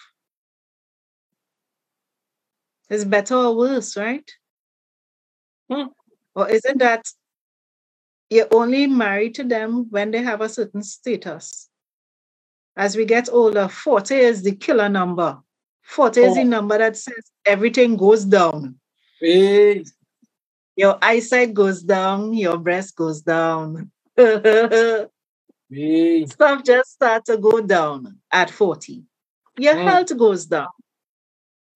[2.89, 4.31] Is better or worse, right?
[5.69, 5.89] Hmm.
[6.37, 7.09] Or isn't that
[8.31, 11.69] you're only married to them when they have a certain status?
[12.77, 15.39] As we get older, 40 is the killer number.
[15.83, 16.25] 40 oh.
[16.25, 16.45] is the oh.
[16.45, 18.79] number that says everything goes down.
[19.21, 19.85] Hey.
[20.77, 23.91] Your eyesight goes down, your breast goes down.
[24.17, 25.07] hey.
[26.27, 29.03] Stuff just starts to go down at 40.
[29.59, 29.85] Your mm.
[29.85, 30.69] health goes down.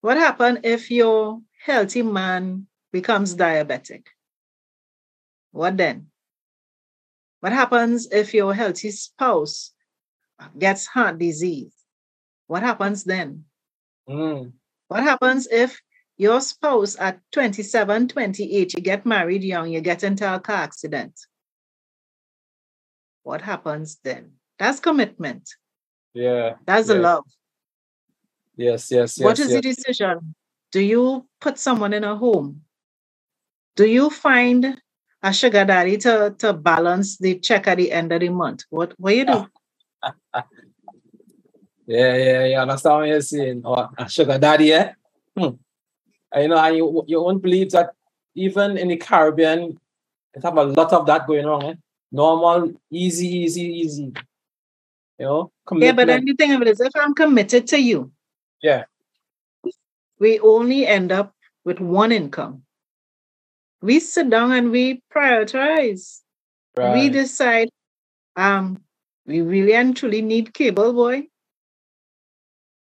[0.02, 4.04] What happens if your healthy man becomes diabetic?
[5.52, 6.08] What then?
[7.40, 9.72] What happens if your healthy spouse
[10.58, 11.72] gets heart disease?
[12.46, 13.44] What happens then?
[14.08, 14.52] Mm.
[14.88, 15.80] What happens if
[16.16, 21.18] your spouse at 27, 28, you get married young, you get into a car accident?
[23.22, 24.32] What happens then?
[24.58, 25.48] That's commitment.
[26.12, 26.54] Yeah.
[26.66, 27.24] That's a love.
[28.56, 29.24] Yes, yes, yes.
[29.24, 29.54] What is yes.
[29.54, 30.34] the decision?
[30.72, 32.62] Do you put someone in a home?
[33.76, 34.80] Do you find
[35.22, 38.64] a sugar daddy to, to balance the check at the end of the month?
[38.70, 39.46] What what you do?
[41.86, 42.62] Yeah, yeah, yeah.
[42.62, 43.62] Understand what you're saying.
[43.64, 44.92] Or a sugar daddy, yeah?
[45.36, 45.56] Hmm.
[46.32, 47.90] And, you know, and you, you won't believe that
[48.34, 49.78] even in the Caribbean,
[50.34, 51.64] it have a lot of that going on.
[51.64, 51.74] Eh?
[52.12, 54.12] Normal, easy, easy, easy.
[55.18, 55.86] You know, commitment.
[55.86, 58.10] Yeah, but then the thing of it is, if I'm committed to you,
[58.62, 58.84] yeah.
[60.18, 61.34] We only end up
[61.64, 62.62] with one income.
[63.82, 66.20] We sit down and we prioritize.
[66.76, 66.94] Right.
[66.94, 67.70] We decide,
[68.36, 68.82] um,
[69.26, 71.28] we really and truly need cable, boy.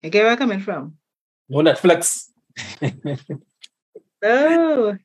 [0.03, 0.97] You get where I'm coming from?
[1.49, 2.27] No Netflix.
[4.23, 4.97] oh,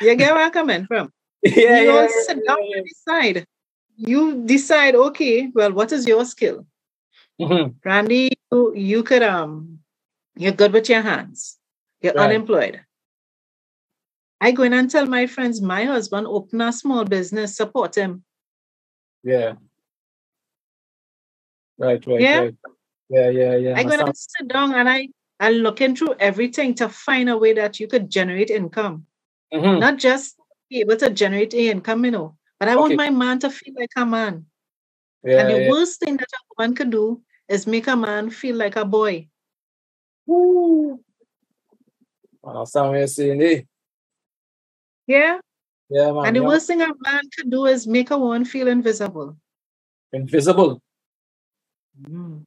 [0.00, 1.12] you get where I'm coming from?
[1.42, 2.76] Yeah, you yeah, sit down yeah.
[2.76, 3.46] and decide.
[3.96, 6.66] You decide, okay, well, what is your skill?
[7.40, 7.78] Mm-hmm.
[7.82, 9.78] Randy, you, you could um
[10.36, 11.58] you're good with your hands.
[12.02, 12.30] You're right.
[12.30, 12.80] unemployed.
[14.40, 18.24] I go in and tell my friends, my husband open a small business, support him.
[19.22, 19.54] Yeah.
[21.80, 22.38] Right, right, yeah.
[22.40, 22.56] right.
[23.08, 23.74] Yeah, yeah, yeah.
[23.76, 25.08] I go in and sit down and I
[25.40, 29.06] I'm looking through everything to find a way that you could generate income.
[29.52, 29.80] Mm-hmm.
[29.80, 30.36] Not just
[30.68, 32.80] be able to generate income, you know, but I okay.
[32.80, 34.44] want my man to feel like a man.
[35.24, 35.70] Yeah, and the yeah.
[35.70, 39.28] worst thing that a woman could do is make a man feel like a boy.
[40.26, 41.00] Woo.
[42.42, 43.62] Wow, sound saying, eh?
[45.06, 45.40] Yeah.
[45.88, 46.26] Yeah, man.
[46.26, 46.46] And the yeah.
[46.46, 49.36] worst thing a man can do is make a woman feel invisible.
[50.12, 50.80] Invisible.
[52.00, 52.44] Mm.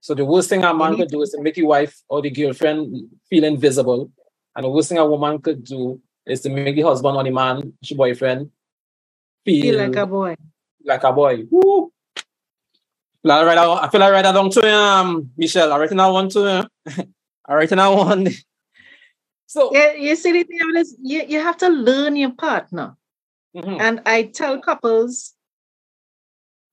[0.00, 2.30] So the worst thing a man could do is to make your wife or the
[2.30, 4.10] girlfriend feel invisible.
[4.54, 7.30] And the worst thing a woman could do is to make the husband or the
[7.30, 8.50] man, your boyfriend,
[9.44, 10.34] feel, feel like a boy.
[10.84, 11.44] Like a boy.
[11.50, 11.92] Woo.
[13.24, 15.72] I, write, I feel like I write that down to um, Michelle.
[15.72, 16.68] I write that one to
[17.46, 18.28] I write that one.
[19.46, 22.96] So yeah, you see the thing is you, you have to learn your partner.
[23.56, 23.80] Mm-hmm.
[23.80, 25.35] And I tell couples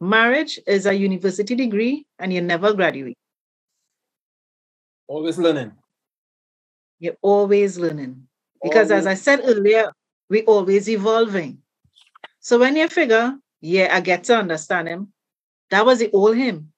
[0.04, 3.18] marriage is a university degree and you never graduate.
[5.08, 5.74] Always learning.
[7.00, 8.28] You're always learning.
[8.62, 9.06] Because always.
[9.06, 9.92] as I said earlier,
[10.30, 11.60] we're always evolving.
[12.40, 15.14] So when you figure, yeah, I get to understand him,
[15.70, 16.72] that was the old him.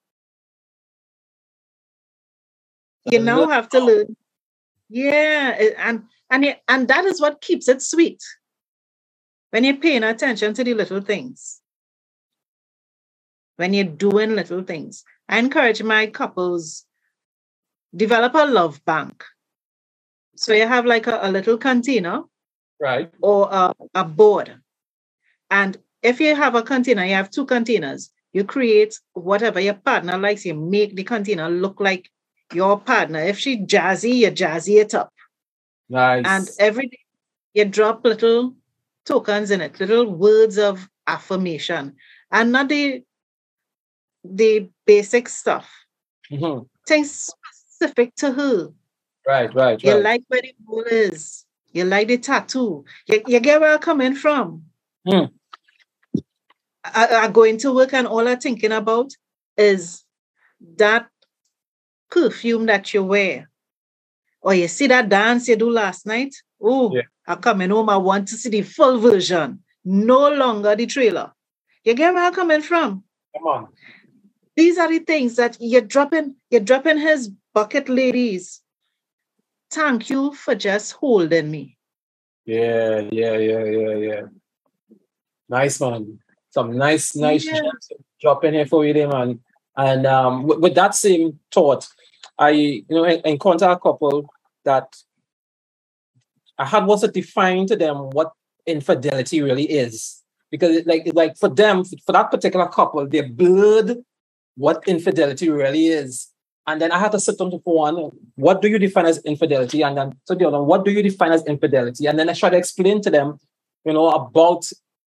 [3.06, 4.16] You now have to learn.
[4.90, 8.22] Yeah, eh, and and and that is what keeps it sweet.
[9.52, 11.62] when you're paying attention to the little things,
[13.58, 15.04] when you're doing little things.
[15.30, 16.86] I encourage my couples
[17.96, 19.24] develop a love bank.
[20.36, 22.24] So you have like a, a little container,
[22.80, 24.60] right, or a, a board,
[25.50, 28.12] and if you have a container, you have two containers.
[28.34, 30.46] You create whatever your partner likes.
[30.46, 32.12] You make the container look like
[32.54, 33.20] your partner.
[33.20, 35.12] If she jazzy, you jazzy it up.
[35.90, 36.26] Nice.
[36.28, 37.00] And every day
[37.54, 38.56] you drop little
[39.06, 41.96] tokens in it, little words of affirmation,
[42.32, 43.04] and not the
[44.34, 45.70] the basic stuff.
[46.32, 46.64] Mm-hmm.
[46.88, 48.70] Things specific to her.
[49.28, 51.46] Right, right, You like where the ball is.
[51.72, 52.86] You like the tattoo.
[53.08, 54.64] You, you get where I'm coming from.
[55.08, 55.32] Mm.
[56.84, 59.12] I, I go into work and all I'm thinking about
[59.58, 60.04] is
[60.78, 61.08] that
[62.10, 63.50] perfume that you wear.
[64.42, 66.36] Or you see that dance you do last night.
[66.62, 67.02] Oh, Yeah.
[67.28, 67.90] I'm coming home.
[67.90, 71.34] I want to see the full version, no longer the trailer.
[71.84, 73.04] You get where I'm coming from?
[73.36, 73.68] Come on.
[74.56, 78.62] These are the things that you're dropping, you're dropping his bucket, ladies.
[79.72, 81.78] Thank you for just holding me.
[82.46, 84.22] Yeah, yeah, yeah, yeah, yeah.
[85.50, 86.20] Nice man.
[86.52, 87.60] Some nice, nice Yeah.
[87.60, 87.90] gems
[88.22, 89.40] drop in here for you there, man.
[89.76, 91.88] And um, with, with that same thought,
[92.40, 94.30] I you know encounter a couple
[94.64, 94.96] that
[96.58, 98.32] I had was to define to them what
[98.66, 100.22] infidelity really is.
[100.50, 103.98] Because it, like like for them, for that particular couple, they blurred
[104.56, 106.28] what infidelity really is.
[106.68, 109.84] And then I had to sit down to one, what do you define as infidelity?
[109.84, 112.08] And then to the other, what do you define as infidelity?
[112.08, 113.38] And then I tried to explain to them,
[113.84, 114.66] you know, about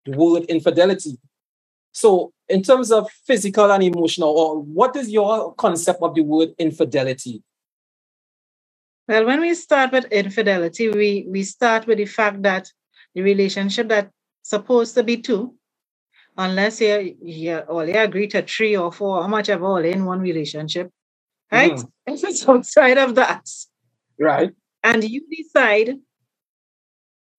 [0.05, 1.17] the word infidelity.
[1.93, 6.49] So, in terms of physical and emotional, or what is your concept of the word
[6.59, 7.41] infidelity?
[9.07, 12.71] Well, when we start with infidelity, we, we start with the fact that
[13.15, 14.11] the relationship that's
[14.43, 15.55] supposed to be two,
[16.37, 20.91] unless you, you only agree to three or four, how much all in one relationship,
[21.51, 21.79] right?
[21.79, 21.87] Hmm.
[22.07, 23.45] If it's outside of that,
[24.19, 24.51] Right.
[24.83, 25.97] and you decide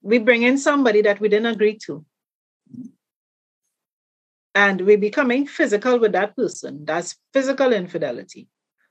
[0.02, 2.04] we bring in somebody that we didn't agree to,
[4.54, 8.48] and we're becoming physical with that person, that's physical infidelity.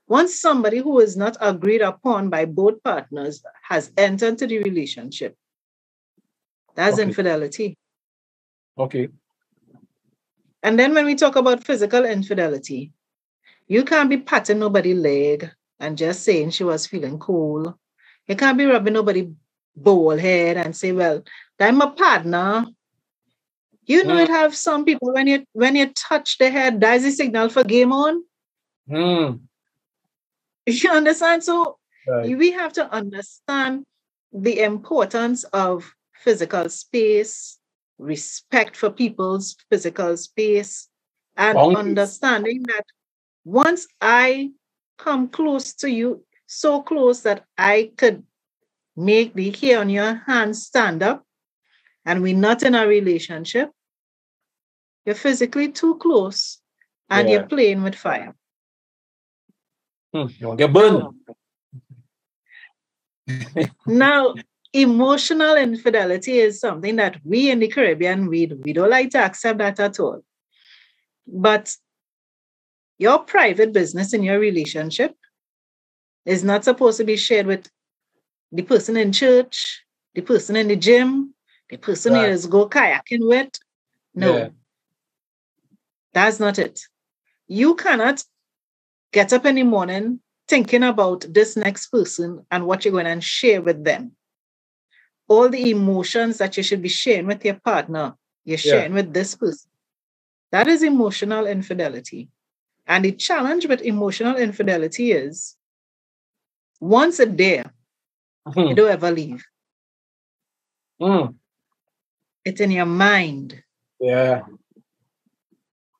[0.08, 5.36] Once somebody who is not agreed upon by both partners has entered into the relationship,
[6.74, 7.04] that's Okay.
[7.04, 7.76] infidelity.
[8.76, 9.08] Okay.
[10.68, 12.92] And then when we talk about physical infidelity,
[13.68, 15.50] you can't be patting nobody leg
[15.80, 17.78] and just saying she was feeling cool.
[18.26, 19.30] You can't be rubbing nobody
[19.74, 21.22] bald head and say, well,
[21.58, 22.66] I'm a partner.
[23.86, 24.24] You know Mm.
[24.24, 27.64] it have some people when you when you touch the head, that's a signal for
[27.64, 28.22] game on.
[28.86, 29.36] Hmm.
[30.66, 31.44] You understand?
[31.44, 32.36] So Right.
[32.36, 33.86] we have to understand
[34.32, 37.57] the importance of physical space,
[37.98, 40.88] respect for people's physical space,
[41.36, 41.78] and Boundaries.
[41.78, 42.84] understanding that
[43.44, 44.50] once I
[44.98, 48.24] come close to you, so close that I could
[48.96, 51.24] make the hair on your hand stand up,
[52.04, 53.70] and we're not in a relationship,
[55.04, 56.60] you're physically too close
[57.10, 57.38] and Yeah.
[57.38, 58.34] you're playing with fire.
[60.12, 60.26] Hmm.
[60.38, 61.02] You won't get burned.
[63.86, 64.34] Now,
[64.72, 69.58] emotional infidelity is something that we in the Caribbean we, we don't like to accept
[69.58, 70.22] that at all.
[71.26, 71.74] But
[72.98, 75.14] your private business in your relationship
[76.26, 77.68] is not supposed to be shared with
[78.52, 81.34] the person in church, the person in the gym,
[81.70, 82.28] the person Right.
[82.28, 83.50] you just go kayaking with.
[84.14, 84.48] No, Yeah.
[86.12, 86.80] that's not it.
[87.46, 88.24] You cannot
[89.12, 93.20] get up in the morning thinking about this next person and what you're going to
[93.20, 94.16] share with them.
[95.28, 98.72] All the emotions that you should be sharing with your partner, you're Yeah.
[98.72, 99.70] sharing with this person.
[100.50, 102.30] That is emotional infidelity.
[102.86, 105.56] And the challenge with emotional infidelity is
[106.80, 107.72] once it's there,
[108.46, 108.60] Hmm.
[108.60, 109.44] you don't ever leave.
[111.00, 111.32] Hmm.
[112.44, 113.62] It's in your mind.
[114.00, 114.46] Yeah.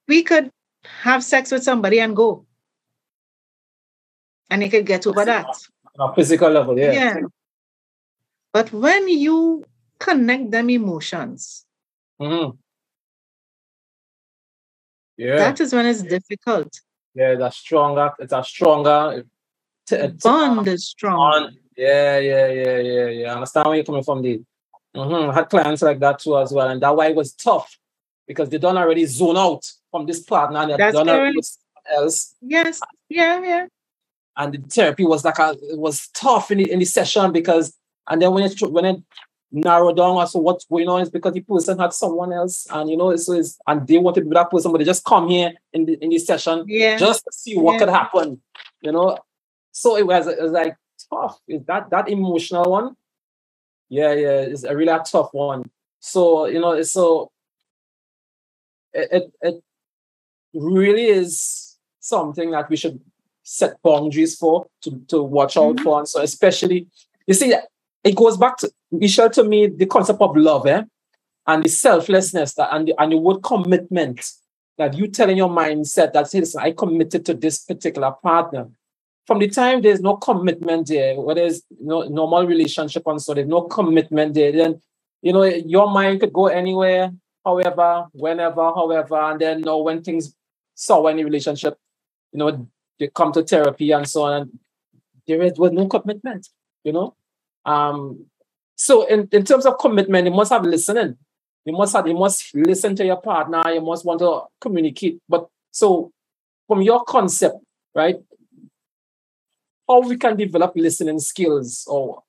[0.07, 0.51] We could
[0.85, 2.47] have sex with somebody and go.
[4.49, 5.47] And you could get over that.
[5.99, 6.93] On a physical level, yeah.
[6.93, 7.21] Yeah.
[8.53, 9.65] But when you
[9.99, 11.65] connect them emotions,
[12.21, 12.57] Mhm.
[15.17, 15.37] Yeah.
[15.37, 16.81] that is when it's difficult.
[17.15, 18.13] yeah, that's stronger.
[18.19, 19.25] It's a stronger
[19.89, 21.19] The t- bond is strong.
[21.45, 21.57] on.
[21.77, 23.31] Yeah, yeah, yeah, yeah, yeah.
[23.33, 24.45] I understand where you're coming from, Dave.
[24.97, 25.31] Mm-hmm.
[25.31, 27.79] I had clients like that too as well, and that why it was tough
[28.27, 31.39] because they don't already zone out from this partner and done already
[31.91, 32.35] else.
[32.41, 32.81] Yes.
[33.09, 33.67] Yeah, yeah.
[34.37, 37.75] And the therapy was like a it was tough in the in the session because
[38.09, 39.03] and then when it when it
[39.51, 42.91] narrow down as to what's going on is because the person had someone else and
[42.91, 45.29] you know so is and they wanted to be that person but they just come
[45.29, 46.97] here in the in the session yeah.
[46.99, 47.79] just to see what Yeah.
[47.79, 48.43] could happen
[48.83, 49.17] you know
[49.73, 50.77] so it was, it was like
[51.11, 52.95] tough is that that emotional one
[53.89, 57.31] yeah yeah it's a really tough one so you know it's so
[58.93, 59.63] it, it it
[60.55, 63.01] really is something that we should
[63.43, 65.83] set boundaries for to, to watch out Mhm.
[65.85, 66.87] for and so especially
[67.27, 67.55] you see
[68.09, 70.83] it goes back to Michelle to me the concept of love eh?
[71.47, 74.33] and the selflessness that and the, and the word commitment
[74.79, 78.69] that you tell in your mindset that hey, listen, I committed to this particular partner.
[79.27, 83.47] From the time there's no commitment there, whether it's no normal relationship and so there's
[83.47, 84.81] no commitment there, then
[85.21, 87.13] you know your mind could go anywhere,
[87.45, 90.35] however, whenever, however, and then you know, when things
[90.75, 91.77] sour in the relationship,
[92.33, 94.43] you know, they come to therapy and so on.
[94.43, 94.59] And
[95.27, 96.49] there is was no commitment,
[96.85, 97.15] you know.
[97.69, 98.27] Um,
[98.77, 101.17] so in, in terms of commitment, you must have listening.
[101.65, 105.21] You must have you must listen to your partner, you must want to communicate.
[105.29, 106.13] But so
[106.67, 107.57] from your concept,
[107.95, 108.17] right?
[109.87, 112.23] How we can develop listening skills or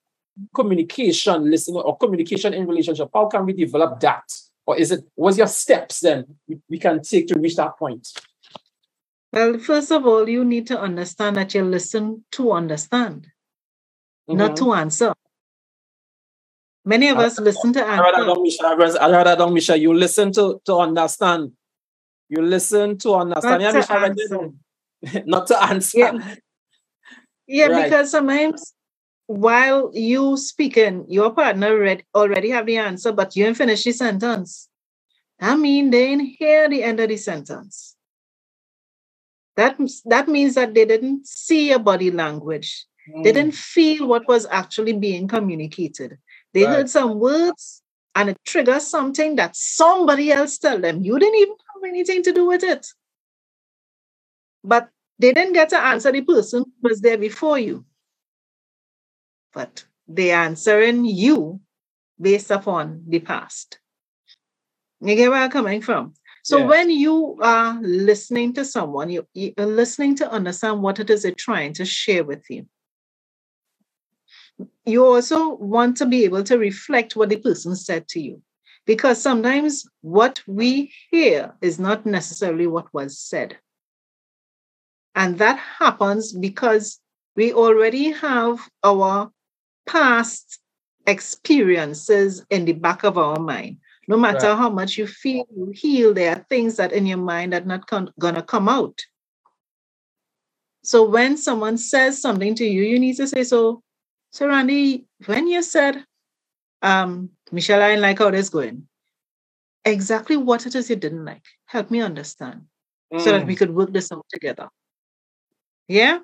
[0.54, 4.24] communication, listening or communication in relationship, how can we develop that?
[4.66, 8.08] Or is it what's your steps then we, we can take to reach that point?
[9.32, 13.28] Well, first of all, you need to understand that you listen to understand,
[14.28, 14.56] not Mhm.
[14.58, 15.14] to answer.
[16.86, 18.26] Many of I- us listen to I rather answer.
[18.26, 18.66] don't, Misha.
[18.66, 19.78] I I rather don't, Misha.
[19.78, 21.52] You listen to to understand.
[22.30, 23.62] You listen to understand.
[23.62, 25.24] Not Yeah, to Misha, answer.
[25.26, 25.98] Not to answer.
[26.00, 26.36] Yeah.
[27.48, 27.84] Yeah, Right.
[27.84, 28.74] because sometimes
[29.26, 33.92] while you speaking, your partner read, already have the answer, but you ain't finished the
[33.92, 34.70] sentence.
[35.40, 37.96] I mean, they didn't hear the end of the sentence.
[39.56, 42.86] That, that means that they didn't see your body language.
[43.24, 46.18] They Mm, didn't feel what was actually being communicated.
[46.54, 46.78] They Right.
[46.78, 47.84] heard some words
[48.16, 51.04] and it triggers something that somebody else tell them.
[51.04, 52.88] You didn't even have anything to do with it.
[54.64, 54.89] But
[55.20, 57.86] they didn't get to answer the person who was there before you.
[59.54, 61.62] But they are answering you
[62.20, 63.80] based upon the past.
[65.02, 66.14] You get where I'm coming from?
[66.43, 66.68] So Yeah.
[66.68, 71.24] when you are listening to someone, you, you are listening to understand what it is
[71.24, 72.66] they're trying to share with you.
[74.90, 78.42] You also want to be able to reflect what the person said to you.
[78.86, 83.58] Because sometimes what we hear is not necessarily what was said.
[85.16, 87.00] And that happens because
[87.36, 89.32] we already have our
[89.86, 90.60] past
[91.08, 93.78] experiences in the back of our mind.
[94.08, 94.58] No matter Right.
[94.58, 97.88] how much you feel you heal, there are things that in your mind that not
[97.88, 99.00] con- gonna come out.
[100.84, 103.84] So when someone says something to you, you need to say, so,
[104.32, 106.04] so Randy, when you said,
[106.82, 108.88] um, Michelle, I didn't like how this going,
[109.86, 111.46] exactly what it is you didn't like.
[111.66, 112.66] Help me understand
[113.18, 113.48] so that mm.
[113.48, 114.70] we could work this out together.
[115.88, 116.20] Yeah?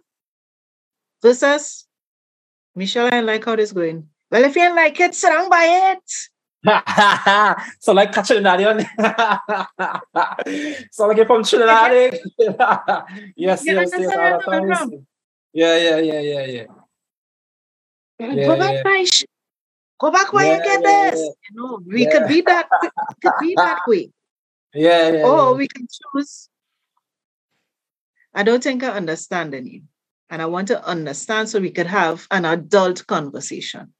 [1.21, 1.87] Versus,
[2.75, 4.09] Michelle, I didn't like how this going.
[4.29, 6.11] Well, if you don't like it, sit down by it.
[7.79, 8.85] so like Trinidadian.
[10.91, 12.19] so like you're from Trinidad.
[13.35, 13.93] yes, yes, yes.
[13.93, 14.91] understand all where the I'm coming time, from?
[14.91, 15.01] yes.
[15.53, 16.65] Yeah, yeah, yeah, yeah, yeah.
[18.19, 18.83] Yeah, go back, yeah.
[18.83, 19.25] by sh-
[19.99, 21.19] Go back where Yeah, you get this.
[21.49, 22.89] You know, we could be that we
[23.21, 24.11] could be that way.
[24.73, 26.49] Yeah, yeah, Or we can choose.
[28.33, 29.83] I don't think I understand you.
[30.29, 33.93] And I want to understand so we could have an adult conversation.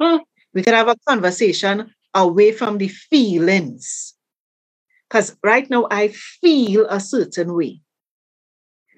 [0.00, 0.18] Hmm.
[0.54, 4.14] We could have a conversation away from the feelings.
[5.08, 7.80] Because right now I feel a certain way.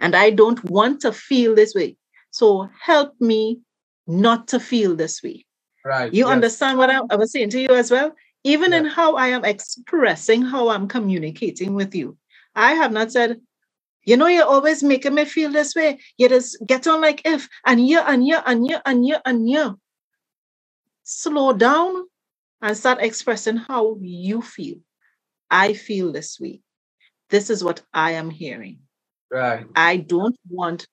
[0.01, 1.97] And I don't want to feel this way.
[2.31, 3.61] So help me
[4.07, 5.47] not to feel this way.
[5.85, 6.13] Right.
[6.13, 6.33] You yes.
[6.33, 8.13] understand what I, I was saying to you as well?
[8.45, 8.79] Even Yeah.
[8.79, 12.17] in how I am expressing how I'm communicating with you.
[12.55, 13.41] I have not said,
[14.05, 16.01] you know, you're always making me feel this way.
[16.19, 19.49] You just get on like if, and you, and you, and you, and you, and
[19.49, 19.79] you.
[21.05, 22.05] Slow down
[22.61, 24.77] and start expressing how you feel.
[25.51, 26.63] I feel this way.
[27.31, 28.81] This is what I am hearing.
[29.31, 29.67] Right.
[29.75, 30.87] I don't want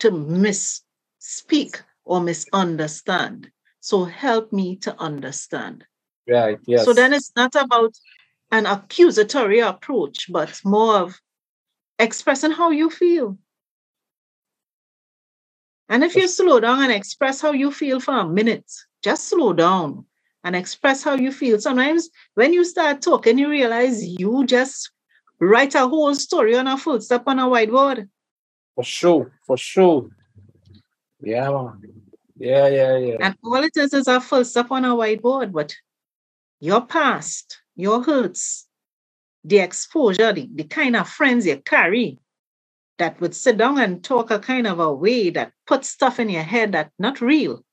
[0.00, 3.50] to misspeak or misunderstand.
[3.80, 5.84] So help me to understand.
[6.28, 6.58] Right.
[6.66, 6.84] Yes.
[6.84, 7.94] So then it's not about
[8.50, 11.20] an accusatory approach, but more of
[11.98, 13.38] expressing how you feel.
[15.88, 18.70] And if you slow down and express how you feel for a minute,
[19.02, 20.06] just slow down
[20.44, 21.60] and express how you feel.
[21.60, 24.90] Sometimes when you start talking, you realize you just
[25.40, 28.08] write a whole story on a full stop on a whiteboard.
[28.74, 29.32] For sure.
[29.46, 30.08] For sure.
[31.22, 31.72] Yeah.
[32.36, 33.16] Yeah, yeah, yeah.
[33.20, 35.74] And all it is is a full stop on a whiteboard, but
[36.60, 38.66] your past, your hurts,
[39.44, 42.18] the exposure, the, the kind of friends you carry
[42.98, 46.28] that would sit down and talk a kind of a way that puts stuff in
[46.28, 47.64] your head that's not real.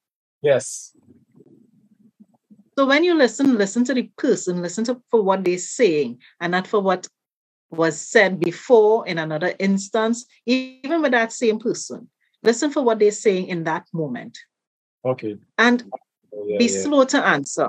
[0.41, 0.95] Yes.
[2.77, 6.51] So when you listen, listen to the person, listen to for what they're saying, and
[6.51, 7.07] not for what
[7.69, 12.09] was said before in another instance, even with that same person.
[12.43, 14.37] Listen for what they're saying in that moment.
[15.03, 15.37] Okay.
[15.57, 15.83] And
[16.33, 16.81] oh, yeah, be yeah.
[16.81, 17.67] slow to answer.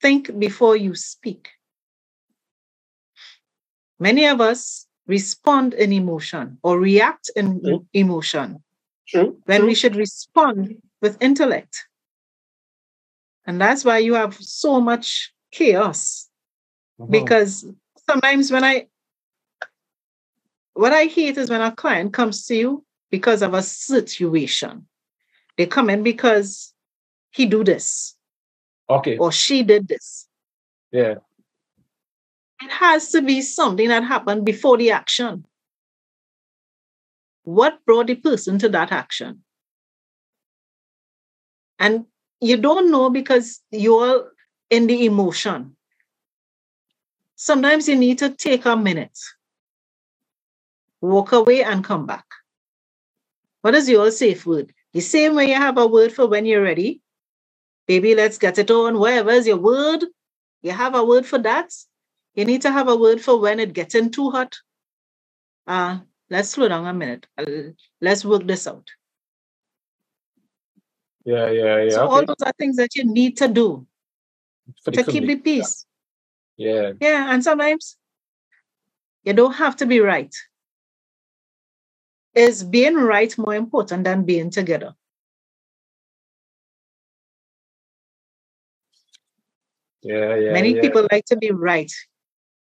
[0.00, 1.50] Think before you speak.
[3.98, 7.86] Many of us respond in emotion or react in True.
[7.92, 8.62] emotion.
[9.06, 9.38] True.
[9.44, 9.68] When True.
[9.68, 11.84] we should respond with intellect.
[13.46, 16.28] And that's why you have so much chaos.
[17.00, 17.10] Mm-hmm.
[17.10, 17.66] Because
[18.08, 18.86] sometimes when I
[20.80, 24.86] what I hate is when a client comes to you because of a situation.
[25.58, 26.72] They come in because
[27.32, 28.16] he do this.
[28.88, 29.18] Okay.
[29.18, 30.26] Or she did this.
[30.90, 31.16] Yeah.
[32.62, 35.44] It has to be something that happened before the action.
[37.42, 39.44] What brought the person to that action?
[41.78, 42.06] And
[42.40, 44.32] you don't know because you're
[44.70, 45.76] in the emotion.
[47.36, 49.18] Sometimes you need to take a minute,
[51.00, 52.24] walk away, and come back.
[53.62, 54.72] What is your safe word?
[54.92, 57.00] The same way you have a word for when you're ready.
[57.86, 58.98] Baby, let's get it on.
[58.98, 60.04] Wherever is your word?
[60.62, 61.72] You have a word for that.
[62.34, 64.56] You need to have a word for when it gets in too hot.
[65.66, 65.98] Uh,
[66.28, 67.26] let's slow down a minute.
[68.00, 68.88] Let's work this out.
[71.24, 71.90] Yeah, yeah, yeah.
[71.90, 72.14] So okay.
[72.14, 73.86] all those are things that you need to do
[74.84, 75.84] to keep the peace.
[76.56, 76.92] Yeah.
[77.00, 77.96] Yeah, and sometimes
[79.24, 80.34] you don't have to be right.
[82.34, 84.94] Is being right more important than being together?
[90.02, 90.52] Yeah, yeah.
[90.52, 90.80] Many yeah.
[90.80, 91.90] people like to be right.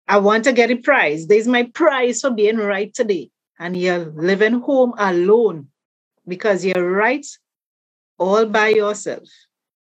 [0.06, 1.26] I want to get a prize.
[1.26, 3.30] There's my prize for being right today.
[3.58, 5.68] And you're living home alone
[6.26, 7.26] because you're right
[8.18, 9.28] all by yourself.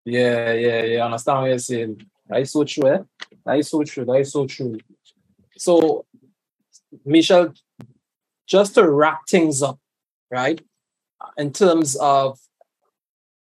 [0.06, 1.00] Yeah, yeah, yeah.
[1.02, 2.02] I understand what you're saying.
[2.28, 2.88] That is so true.
[2.90, 3.00] Eh?
[3.46, 4.06] That is so true.
[4.06, 4.78] That is so true.
[5.58, 6.06] So,
[7.04, 7.54] Michelle,
[8.48, 9.80] just to wrap things up,
[10.32, 10.62] right?
[11.38, 12.40] In terms of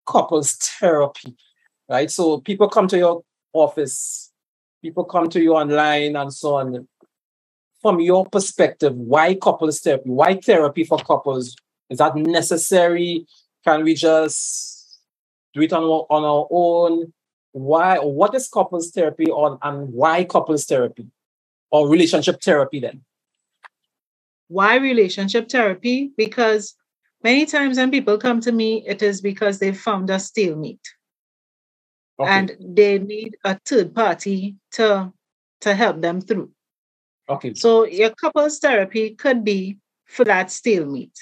[0.05, 1.35] couples therapy,
[1.87, 2.09] right?
[2.09, 3.23] So people come to your
[3.53, 4.31] office,
[4.81, 6.87] people come to you online and so on.
[7.81, 10.09] From your perspective, why couples therapy?
[10.09, 11.55] Why therapy for couples?
[11.89, 13.25] Is that necessary?
[13.63, 14.99] Can we just
[15.53, 17.13] do it on, on our own?
[17.51, 17.97] Why?
[17.99, 21.07] What is couples therapy on, and why couples therapy
[21.71, 23.01] or relationship therapy then?
[24.49, 26.11] Why relationship therapy?
[26.17, 26.75] Because
[27.23, 30.85] many times when people come to me, it is because they found a stalemate.
[32.19, 32.29] Okay.
[32.29, 35.13] And they need a third party to
[35.61, 36.51] to help them through.
[37.29, 37.53] Okay.
[37.53, 41.17] So your couples therapy could be for that stalemate.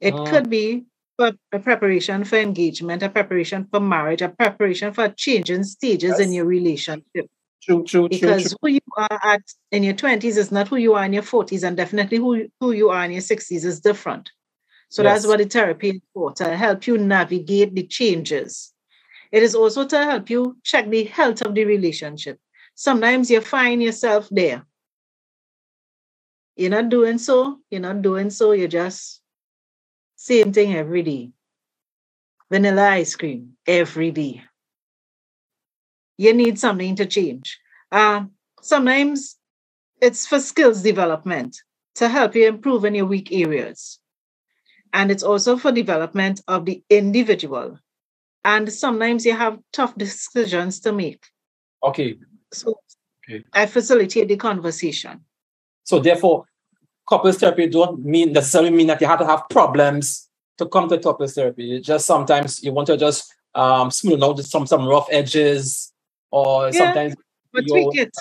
[0.00, 0.84] It uh, could be
[1.16, 6.20] for a preparation for engagement, a preparation for marriage, a preparation for changing stages yes.
[6.20, 7.26] in your relationship.
[7.62, 8.56] True, true, because true, true.
[8.62, 9.42] who you are at
[9.72, 12.72] in your 20s is not who you are in your 40s, and definitely who, who
[12.72, 14.30] you are in your 60s is different.
[14.90, 15.22] So yes.
[15.22, 18.72] that's what the therapy is for to help you navigate the changes.
[19.30, 22.38] It is also to help you check the health of the relationship.
[22.74, 24.64] Sometimes you find yourself there.
[26.56, 29.20] You're not doing so, you're not doing so, you're just
[30.16, 31.30] same thing every day.
[32.50, 34.42] Vanilla ice cream every day.
[36.18, 37.58] You need something to change.
[37.90, 38.24] Uh,
[38.60, 39.36] sometimes
[40.00, 41.56] it's for skills development
[41.94, 43.98] to help you improve in your weak areas.
[44.92, 47.78] And it's also for development of the individual.
[48.44, 51.24] And sometimes you have tough decisions to make.
[51.82, 52.18] Okay.
[52.52, 52.80] So
[53.28, 53.44] okay.
[53.52, 55.24] I facilitate the conversation.
[55.84, 56.44] So therefore,
[57.08, 60.98] couples therapy don't mean necessarily mean that you have to have problems to come to
[60.98, 61.76] couples therapy.
[61.76, 65.92] It just sometimes you want to just um smooth out some some rough edges
[66.30, 67.14] or yeah, sometimes
[67.52, 68.16] but tweak it.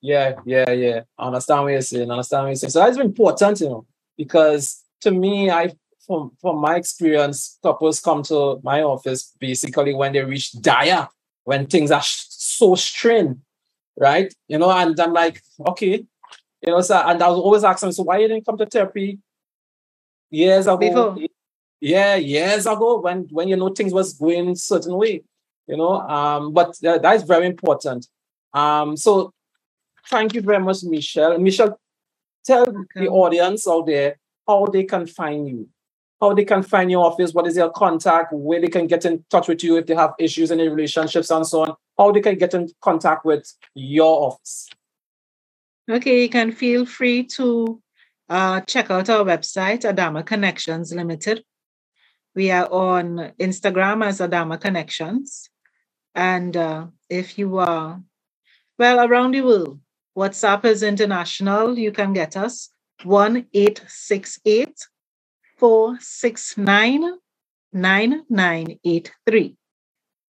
[0.00, 1.00] Yeah, yeah, yeah.
[1.18, 2.10] I understand what you're saying.
[2.10, 2.70] I understand what you're saying.
[2.70, 3.86] So that's important, you know,
[4.16, 5.72] because to me, I
[6.06, 11.08] from from my experience, couples come to my office basically when they reach dire,
[11.44, 13.40] when things are sh- so strained,
[13.96, 14.32] right?
[14.48, 16.06] You know, and I'm like, okay,
[16.62, 19.18] you know, so and I was always asking, so why you didn't come to therapy
[20.30, 20.76] years ago?
[20.78, 21.16] Before.
[21.82, 25.22] Yeah, years ago when when you know things was going certain way,
[25.70, 25.94] you know.
[26.16, 28.06] Um, but that is very important.
[28.52, 29.32] Um, so
[30.08, 31.38] thank you very much, Michelle.
[31.38, 31.78] Michelle,
[32.44, 33.00] tell okay.
[33.02, 34.18] the audience out there
[34.48, 35.68] how they can find you.
[36.20, 39.24] how they can find your office, what is your contact, where they can get in
[39.30, 42.20] touch with you if they have issues in their relationships and so on, how they
[42.20, 44.68] can get in contact with your office.
[45.90, 47.80] Okay, you can feel free to
[48.28, 51.42] uh, check out our website, Adama Connections Limited.
[52.34, 55.48] We are on Instagram as Adama Connections.
[56.14, 58.00] And uh, if you are,
[58.78, 59.80] well, around the world,
[60.16, 61.78] WhatsApp is international.
[61.78, 62.70] You can get us
[63.04, 64.74] 1 868
[65.58, 67.18] 469
[67.72, 69.56] 9983.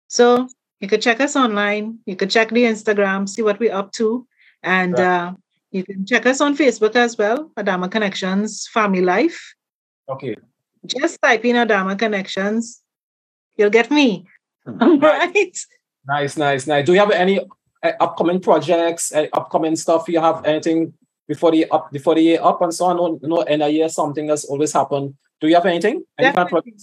[0.08, 0.48] So
[0.80, 1.98] you could check us online.
[2.06, 4.26] You could check the Instagram, see what we're up to.
[4.62, 5.28] And right.
[5.28, 5.32] uh,
[5.70, 9.54] you can check us on Facebook as well, Adama Connections Family Life.
[10.08, 10.36] Okay.
[10.84, 12.82] Just type in Adama Connections.
[13.56, 14.26] You'll get me.
[14.66, 15.56] right.
[16.06, 16.86] Nice, nice, nice.
[16.86, 17.40] Do you have any
[17.82, 20.08] uh, upcoming projects, uh, upcoming stuff?
[20.08, 20.94] You have anything
[21.28, 22.96] before the up before the year up and so on?
[22.96, 25.14] No, no end of year, something has always happened.
[25.40, 26.04] Do you have anything?
[26.18, 26.74] Any Definitely.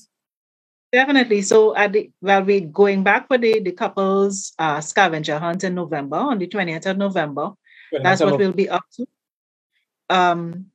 [0.91, 1.41] Definitely.
[1.41, 5.75] So at the well, we're going back for the, the couples uh, scavenger hunt in
[5.75, 7.51] November, on the 20th of November.
[7.91, 9.05] That's what we'll be up to.
[10.09, 10.67] Um,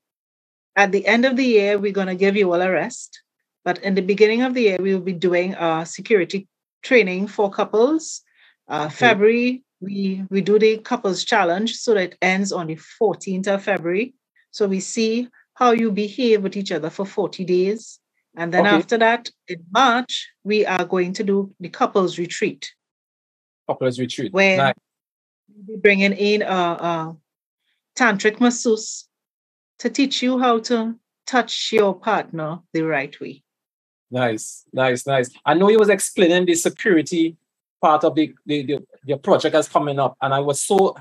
[0.77, 3.23] at the end of the year, we're going to give you all a rest.
[3.65, 6.49] But in the beginning of the year, we will be doing a security
[6.83, 8.23] training for couples.
[8.69, 13.47] Uh, February, we, we do the couples challenge so that it ends on the 14th
[13.49, 14.15] of February.
[14.51, 17.99] So we see how you behave with each other for 40 days.
[18.37, 18.77] And then okay.
[18.77, 22.73] after that, in March, we are going to do the couples retreat.
[23.69, 24.33] Couples retreat.
[24.33, 24.75] Where nice
[25.67, 27.17] be bringing in a, a
[27.97, 29.09] tantric masseuse
[29.79, 33.42] to teach you how to touch your partner the right way.
[34.13, 35.31] Nice, nice, nice.
[35.47, 37.35] I know you was explaining the security
[37.81, 40.95] part of the, the, the, the project that's coming up, and I was so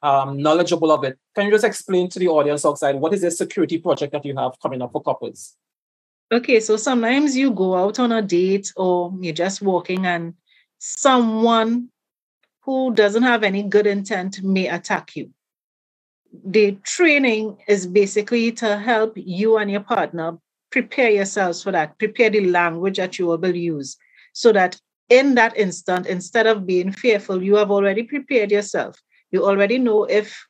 [0.00, 1.18] um, knowledgeable of it.
[1.34, 4.36] Can you just explain to the audience outside what is the security project that you
[4.36, 5.56] have coming up for couples?
[6.30, 10.34] Okay, so sometimes you go out on a date or you're just walking and
[10.78, 11.88] someone
[12.60, 15.30] who doesn't have any good intent may attack you.
[16.44, 20.38] The training is basically to help you and your partner
[20.70, 23.96] prepare yourselves for that, prepare the language that you will use,
[24.32, 28.96] so that in that instant, instead of being fearful, you have already prepared yourself.
[29.30, 30.46] You already know if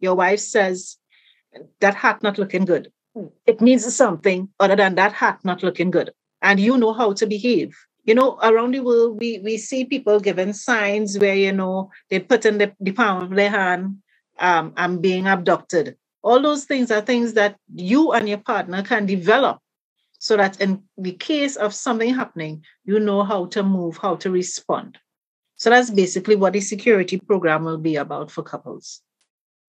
[0.00, 0.96] your wife says,
[1.80, 2.92] that hat not looking good.
[3.46, 6.10] It means something other than that hat not looking good.
[6.42, 7.74] And you know how to behave
[8.04, 12.20] you know, around the world, we, we see people giving signs where, you know, they
[12.20, 13.96] put in the, the palm of their hand,
[14.38, 15.96] um, I'm being abducted.
[16.24, 19.58] All those things are things that you and your partner can develop
[20.18, 24.30] so that in the case of something happening, you know how to move, how to
[24.30, 24.98] respond.
[25.56, 29.02] So that's basically what the security program will be about for couples.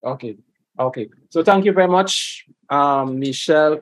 [0.04, 0.38] Okay.
[0.80, 1.10] Okay.
[1.30, 3.82] So thank you very much, um, Michelle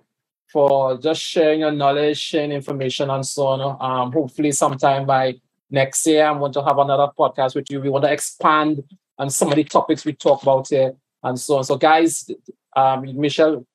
[0.53, 3.77] for just sharing your knowledge, sharing information, and so on.
[3.81, 7.81] Um, hopefully, sometime by next year, I'm going to have another podcast with you.
[7.81, 8.83] We want to expand
[9.17, 10.93] on some of the topics we talk about here
[11.23, 11.63] and so on.
[11.63, 12.29] So, guys,
[12.75, 13.65] um, Michelle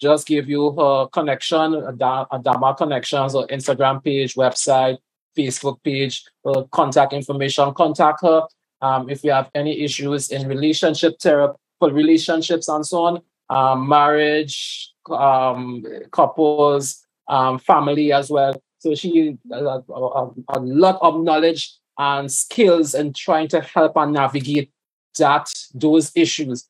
[0.00, 4.98] just give you her connection, Adama Connections, or Instagram page, website,
[5.36, 7.74] Facebook page, her contact information.
[7.74, 8.42] Contact her
[8.80, 13.88] um, if you have any issues in relationship therapy, for relationships and so on, um,
[13.88, 18.60] marriage, um, couples, um, family as well.
[18.78, 23.96] So she has a, a, a, lot of knowledge and skills in trying to help
[23.96, 24.70] and navigate
[25.18, 26.68] that those issues.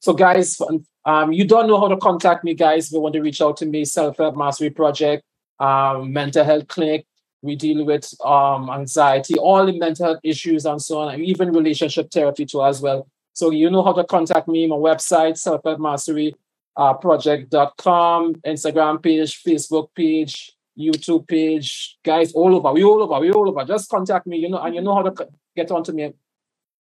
[0.00, 0.60] So guys,
[1.08, 2.86] um, you don't know how to contact me, guys.
[2.86, 5.24] If you want to reach out to me, Self Help Mastery Project,
[5.58, 7.06] um, mental health clinic.
[7.40, 11.52] We deal with um, anxiety, all the mental health issues and so on, and even
[11.52, 13.08] relationship therapy too as well.
[13.32, 16.34] So you know how to contact me, my website, Self Help Mastery
[16.78, 22.72] uh, project.com, Instagram page, Facebook page, YouTube page, guys, all over.
[22.72, 23.18] We all over.
[23.18, 23.64] We all over.
[23.64, 26.12] Just contact me, you know, and you know how to get onto me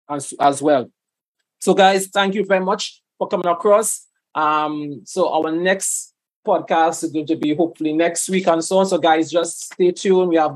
[0.09, 0.91] as, as well.
[1.59, 4.07] So, guys, thank you very much for coming across.
[4.38, 6.14] Um, so our next
[6.46, 8.86] podcast is going to be hopefully next week and so on.
[8.86, 10.30] So, guys, just stay tuned.
[10.30, 10.56] We have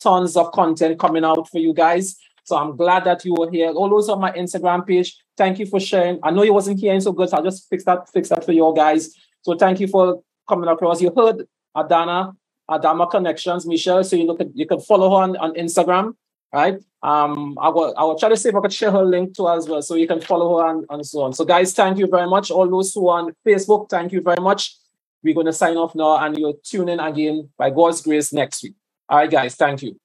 [0.00, 2.16] tons of content coming out for you guys.
[2.44, 3.70] So I'm glad that you were here.
[3.70, 5.16] All those on my Instagram page.
[5.36, 6.18] Thank you for sharing.
[6.22, 8.52] I know you wasn't hearing so good, so I'll just fix that, fix that for
[8.52, 9.14] you guys.
[9.42, 11.00] So thank you for coming across.
[11.00, 12.32] You heard Adana,
[12.68, 14.02] Adama Connections, Michelle.
[14.02, 16.14] So you look at you can follow her on, on Instagram,
[16.52, 16.78] right?
[17.02, 19.48] Um, I will I will try to see if I could share her link too
[19.48, 19.82] as well.
[19.82, 21.32] So you can follow her and, and so on.
[21.32, 22.50] So guys, thank you very much.
[22.50, 24.76] All those who are on Facebook, thank you very much.
[25.22, 28.74] We're gonna sign off now and you'll tune in again by God's grace next week.
[29.08, 29.98] All right, guys, thank you.